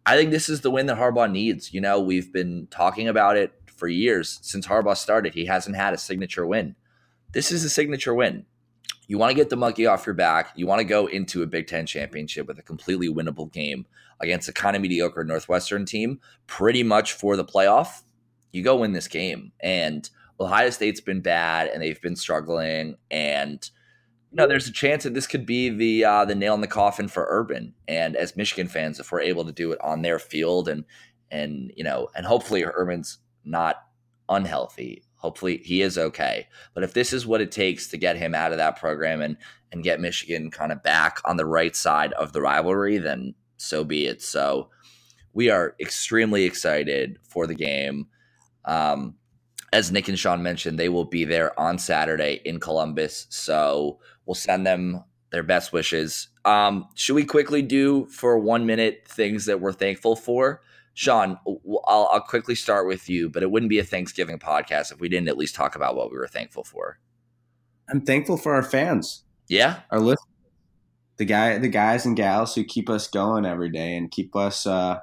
I 0.06 0.16
think 0.16 0.30
this 0.30 0.48
is 0.48 0.60
the 0.60 0.70
win 0.70 0.86
that 0.86 0.98
Harbaugh 0.98 1.30
needs. 1.30 1.74
You 1.74 1.80
know, 1.80 2.00
we've 2.00 2.32
been 2.32 2.68
talking 2.70 3.08
about 3.08 3.36
it 3.36 3.52
for 3.66 3.88
years 3.88 4.38
since 4.42 4.66
Harbaugh 4.66 4.96
started. 4.96 5.34
He 5.34 5.46
hasn't 5.46 5.76
had 5.76 5.92
a 5.92 5.98
signature 5.98 6.46
win. 6.46 6.76
This 7.32 7.52
is 7.52 7.64
a 7.64 7.68
signature 7.68 8.14
win. 8.14 8.46
You 9.08 9.18
want 9.18 9.30
to 9.30 9.36
get 9.36 9.50
the 9.50 9.56
monkey 9.56 9.86
off 9.86 10.06
your 10.06 10.14
back. 10.14 10.52
You 10.56 10.66
want 10.66 10.80
to 10.80 10.84
go 10.84 11.06
into 11.06 11.42
a 11.42 11.46
Big 11.46 11.66
Ten 11.66 11.86
championship 11.86 12.46
with 12.46 12.58
a 12.58 12.62
completely 12.62 13.08
winnable 13.08 13.52
game 13.52 13.86
against 14.20 14.48
a 14.48 14.52
kind 14.52 14.76
of 14.76 14.82
mediocre 14.82 15.24
Northwestern 15.24 15.84
team, 15.84 16.20
pretty 16.46 16.82
much 16.82 17.12
for 17.12 17.36
the 17.36 17.44
playoff. 17.44 18.02
You 18.52 18.62
go 18.62 18.76
win 18.76 18.92
this 18.92 19.08
game. 19.08 19.52
And 19.60 20.08
Ohio 20.40 20.70
State's 20.70 21.00
been 21.00 21.20
bad 21.20 21.68
and 21.68 21.82
they've 21.82 22.00
been 22.00 22.16
struggling. 22.16 22.96
And 23.10 23.68
you 24.30 24.36
know, 24.36 24.46
there's 24.46 24.68
a 24.68 24.72
chance 24.72 25.04
that 25.04 25.14
this 25.14 25.26
could 25.26 25.46
be 25.46 25.70
the 25.70 26.04
uh, 26.04 26.24
the 26.24 26.34
nail 26.34 26.54
in 26.54 26.60
the 26.60 26.66
coffin 26.66 27.08
for 27.08 27.26
Urban. 27.28 27.74
And 27.88 28.16
as 28.16 28.36
Michigan 28.36 28.68
fans, 28.68 29.00
if 29.00 29.12
we're 29.12 29.20
able 29.20 29.44
to 29.44 29.52
do 29.52 29.72
it 29.72 29.80
on 29.80 30.02
their 30.02 30.18
field 30.18 30.68
and 30.68 30.84
and 31.30 31.72
you 31.76 31.84
know, 31.84 32.08
and 32.14 32.26
hopefully 32.26 32.64
Urban's 32.64 33.18
not 33.44 33.76
unhealthy. 34.28 35.02
Hopefully 35.16 35.60
he 35.64 35.82
is 35.82 35.96
okay. 35.96 36.46
But 36.74 36.84
if 36.84 36.92
this 36.92 37.12
is 37.12 37.26
what 37.26 37.40
it 37.40 37.50
takes 37.50 37.88
to 37.88 37.96
get 37.96 38.16
him 38.16 38.34
out 38.34 38.52
of 38.52 38.58
that 38.58 38.78
program 38.78 39.20
and 39.20 39.36
and 39.72 39.82
get 39.82 40.00
Michigan 40.00 40.50
kind 40.50 40.70
of 40.70 40.82
back 40.82 41.18
on 41.24 41.36
the 41.36 41.46
right 41.46 41.74
side 41.74 42.12
of 42.12 42.32
the 42.32 42.40
rivalry, 42.40 42.98
then 42.98 43.34
so 43.56 43.84
be 43.84 44.06
it. 44.06 44.22
So 44.22 44.70
we 45.32 45.50
are 45.50 45.74
extremely 45.80 46.44
excited 46.44 47.18
for 47.28 47.46
the 47.46 47.54
game. 47.54 48.06
Um, 48.64 49.16
as 49.72 49.92
Nick 49.92 50.08
and 50.08 50.18
Sean 50.18 50.42
mentioned, 50.42 50.78
they 50.78 50.88
will 50.88 51.04
be 51.04 51.24
there 51.24 51.58
on 51.58 51.78
Saturday 51.78 52.40
in 52.44 52.60
Columbus. 52.60 53.26
So 53.30 54.00
we'll 54.24 54.34
send 54.34 54.66
them 54.66 55.04
their 55.30 55.42
best 55.42 55.72
wishes. 55.72 56.28
Um, 56.44 56.88
should 56.94 57.14
we 57.14 57.24
quickly 57.24 57.62
do 57.62 58.06
for 58.06 58.38
one 58.38 58.64
minute 58.64 59.02
things 59.06 59.46
that 59.46 59.60
we're 59.60 59.72
thankful 59.72 60.16
for? 60.16 60.62
Sean, 60.94 61.38
I'll, 61.46 62.08
I'll 62.10 62.20
quickly 62.20 62.54
start 62.54 62.86
with 62.86 63.10
you, 63.10 63.28
but 63.28 63.42
it 63.42 63.50
wouldn't 63.50 63.68
be 63.68 63.78
a 63.78 63.84
Thanksgiving 63.84 64.38
podcast 64.38 64.92
if 64.92 65.00
we 65.00 65.10
didn't 65.10 65.28
at 65.28 65.36
least 65.36 65.54
talk 65.54 65.76
about 65.76 65.94
what 65.94 66.10
we 66.10 66.16
were 66.16 66.28
thankful 66.28 66.64
for. 66.64 66.98
I'm 67.90 68.00
thankful 68.00 68.38
for 68.38 68.54
our 68.54 68.62
fans, 68.62 69.24
Yeah, 69.48 69.80
our 69.90 70.00
listeners, 70.00 70.26
the 71.16 71.24
guy, 71.24 71.58
the 71.58 71.68
guys 71.68 72.04
and 72.06 72.16
gals 72.16 72.54
who 72.54 72.64
keep 72.64 72.88
us 72.90 73.08
going 73.08 73.44
every 73.46 73.70
day 73.70 73.96
and 73.96 74.10
keep 74.10 74.36
us, 74.36 74.66
uh, 74.66 74.98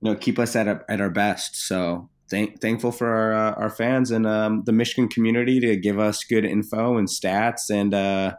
you 0.00 0.10
know, 0.10 0.16
keep 0.16 0.38
us 0.38 0.54
at 0.54 0.68
our, 0.68 0.84
at 0.88 1.00
our 1.00 1.10
best. 1.10 1.56
So 1.56 2.10
thank, 2.28 2.60
thankful 2.60 2.92
for 2.92 3.08
our 3.08 3.32
uh, 3.32 3.52
our 3.54 3.70
fans 3.70 4.10
and 4.10 4.26
um, 4.26 4.64
the 4.64 4.72
Michigan 4.72 5.08
community 5.08 5.60
to 5.60 5.76
give 5.76 5.98
us 5.98 6.24
good 6.24 6.44
info 6.44 6.96
and 6.96 7.08
stats 7.08 7.70
and 7.70 7.94
uh, 7.94 8.34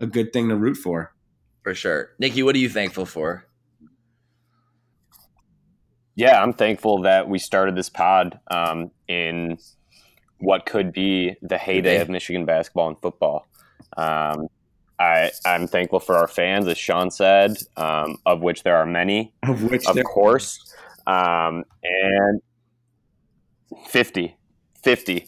a 0.00 0.06
good 0.06 0.32
thing 0.32 0.48
to 0.48 0.56
root 0.56 0.76
for. 0.76 1.12
for 1.62 1.74
sure. 1.74 2.10
Nikki, 2.18 2.42
what 2.42 2.54
are 2.54 2.58
you 2.58 2.68
thankful 2.68 3.06
for? 3.06 3.44
Yeah, 6.14 6.42
I'm 6.42 6.52
thankful 6.52 7.02
that 7.02 7.28
we 7.28 7.38
started 7.38 7.76
this 7.76 7.88
pod 7.88 8.40
um, 8.50 8.90
in 9.06 9.58
what 10.38 10.66
could 10.66 10.92
be 10.92 11.36
the 11.42 11.58
heyday 11.58 12.00
of 12.00 12.08
Michigan 12.08 12.44
basketball 12.44 12.88
and 12.88 13.00
football. 13.00 13.46
Um, 13.96 14.48
I, 15.00 15.30
I'm 15.44 15.66
thankful 15.66 16.00
for 16.00 16.16
our 16.16 16.26
fans, 16.28 16.66
as 16.66 16.76
Sean 16.78 17.10
said, 17.10 17.56
um, 17.76 18.18
of 18.26 18.40
which 18.42 18.62
there 18.64 18.76
are 18.76 18.86
many, 18.86 19.32
Of 19.44 19.62
which 19.70 19.86
of 19.86 19.94
there- 19.94 20.04
course, 20.04 20.74
um, 21.06 21.64
and 21.84 22.40
50, 23.86 24.36
50. 24.82 25.26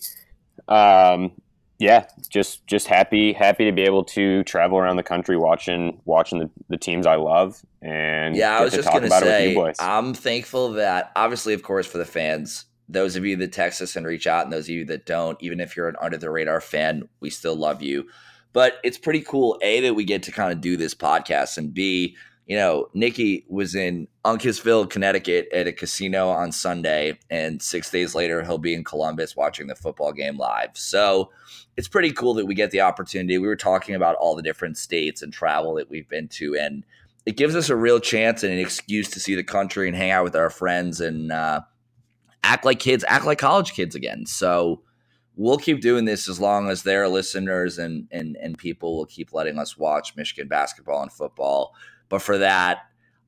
Um, 0.69 1.33
yeah, 1.79 2.07
just 2.29 2.67
just 2.67 2.89
happy 2.89 3.33
happy 3.33 3.65
to 3.65 3.73
be 3.73 3.83
able 3.83 4.05
to 4.05 4.45
travel 4.45 4.77
around 4.79 4.97
the 4.97 5.03
country 5.03 5.37
watching 5.39 5.99
watching 6.05 6.39
the, 6.39 6.51
the 6.69 6.77
teams 6.77 7.07
I 7.07 7.15
love 7.15 7.59
and 7.81 8.37
Yeah, 8.37 8.59
I 8.59 8.63
was 8.63 8.73
to 8.73 8.77
just 8.79 8.87
talk 8.87 8.97
gonna 8.97 9.07
about 9.07 9.23
it 9.23 9.27
with 9.27 9.35
say, 9.35 9.49
you 9.49 9.55
boys. 9.55 9.77
I'm 9.81 10.13
thankful 10.13 10.73
that 10.73 11.11
obviously, 11.17 11.55
of 11.55 11.63
course, 11.63 11.87
for 11.87 11.97
the 11.97 12.05
fans, 12.05 12.67
those 12.87 13.17
of 13.17 13.25
you 13.25 13.35
that 13.37 13.53
text 13.55 13.81
us 13.81 13.97
and 13.97 14.05
reach 14.07 14.27
out, 14.27 14.45
and 14.45 14.53
those 14.53 14.65
of 14.67 14.71
you 14.75 14.85
that 14.87 15.07
don't, 15.07 15.43
even 15.43 15.59
if 15.59 15.75
you're 15.75 15.89
an 15.89 15.97
under 16.03 16.19
the 16.19 16.31
radar 16.31 16.61
fan, 16.61 17.09
we 17.21 17.31
still 17.31 17.57
love 17.57 17.81
you. 17.83 18.07
But 18.53 18.79
it's 18.83 18.99
pretty 18.99 19.21
cool, 19.21 19.59
a 19.63 19.81
that 19.81 19.95
we 19.95 20.05
get 20.05 20.23
to 20.25 20.33
kind 20.33 20.53
of 20.53 20.61
do 20.61 20.77
this 20.77 20.95
podcast, 20.95 21.57
and 21.57 21.73
b, 21.73 22.17
you 22.47 22.57
know, 22.57 22.89
Nikki 22.95 23.45
was 23.49 23.77
in 23.77 24.09
Uncasville, 24.25 24.91
Connecticut, 24.91 25.49
at 25.53 25.69
a 25.69 25.73
casino 25.73 26.29
on 26.29 26.51
Sunday, 26.51 27.17
and 27.31 27.63
six 27.63 27.91
days 27.91 28.15
later 28.15 28.43
he'll 28.43 28.59
be 28.59 28.75
in 28.75 28.83
Columbus 28.83 29.37
watching 29.37 29.69
the 29.69 29.77
football 29.77 30.13
game 30.13 30.37
live. 30.37 30.71
So 30.75 31.31
it's 31.77 31.87
pretty 31.87 32.11
cool 32.11 32.35
that 32.35 32.47
we 32.47 32.57
get 32.57 32.73
the 32.73 32.81
opportunity. 32.81 33.39
We 33.39 33.47
were 33.47 33.55
talking 33.55 33.95
about 33.95 34.17
all 34.17 34.35
the 34.35 34.43
different 34.43 34.79
states 34.79 35.23
and 35.23 35.33
travel 35.33 35.75
that 35.75 35.89
we've 35.89 36.09
been 36.09 36.27
to, 36.29 36.57
and 36.57 36.85
it 37.27 37.37
gives 37.37 37.55
us 37.55 37.69
a 37.69 37.77
real 37.77 38.01
chance 38.01 38.43
and 38.43 38.53
an 38.53 38.59
excuse 38.59 39.09
to 39.11 39.21
see 39.21 39.37
the 39.37 39.45
country 39.45 39.87
and 39.87 39.97
hang 39.97 40.11
out 40.11 40.25
with 40.25 40.35
our 40.35 40.51
friends 40.51 41.01
and 41.01 41.31
uh, 41.31 41.61
act 42.43 42.65
like 42.65 42.81
kids, 42.81 43.05
act 43.07 43.27
like 43.27 43.39
college 43.39 43.75
kids 43.75 43.95
again. 43.95 44.27
So 44.27 44.83
we'll 45.41 45.57
keep 45.57 45.81
doing 45.81 46.05
this 46.05 46.29
as 46.29 46.39
long 46.39 46.69
as 46.69 46.83
there 46.83 47.03
are 47.03 47.09
listeners 47.09 47.79
and 47.79 48.07
and 48.11 48.37
and 48.37 48.59
people 48.59 48.97
will 48.97 49.07
keep 49.07 49.33
letting 49.33 49.59
us 49.59 49.79
watch 49.79 50.15
Michigan 50.15 50.49
basketball 50.49 51.03
and 51.03 51.11
football. 51.11 51.75
But 52.11 52.21
for 52.21 52.39
that, 52.39 52.81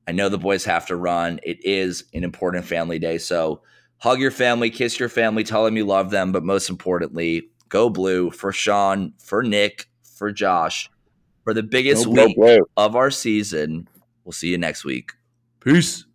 I 0.07 0.11
know 0.11 0.29
the 0.29 0.37
boys 0.37 0.63
have 0.65 0.85
to 0.87 0.95
run. 0.95 1.39
It 1.41 1.65
is 1.65 2.05
an 2.13 2.23
important 2.23 2.65
family 2.65 2.99
day, 2.99 3.17
so 3.17 3.63
hug 3.97 4.19
your 4.19 4.31
family, 4.31 4.69
kiss 4.69 4.99
your 4.99 5.09
family, 5.09 5.43
tell 5.43 5.65
them 5.65 5.75
you 5.75 5.85
love 5.85 6.11
them, 6.11 6.31
but 6.31 6.43
most 6.43 6.69
importantly, 6.69 7.49
go 7.69 7.89
blue 7.89 8.29
for 8.29 8.51
Sean, 8.51 9.13
for 9.17 9.41
Nick, 9.41 9.87
for 10.03 10.31
Josh, 10.31 10.91
for 11.43 11.53
the 11.53 11.63
biggest 11.63 12.05
Go 12.05 12.11
week 12.11 12.35
Blue. 12.35 12.59
of 12.77 12.95
our 12.95 13.09
season. 13.09 13.87
We'll 14.23 14.33
see 14.33 14.49
you 14.49 14.57
next 14.57 14.85
week. 14.85 15.13
Peace. 15.61 16.05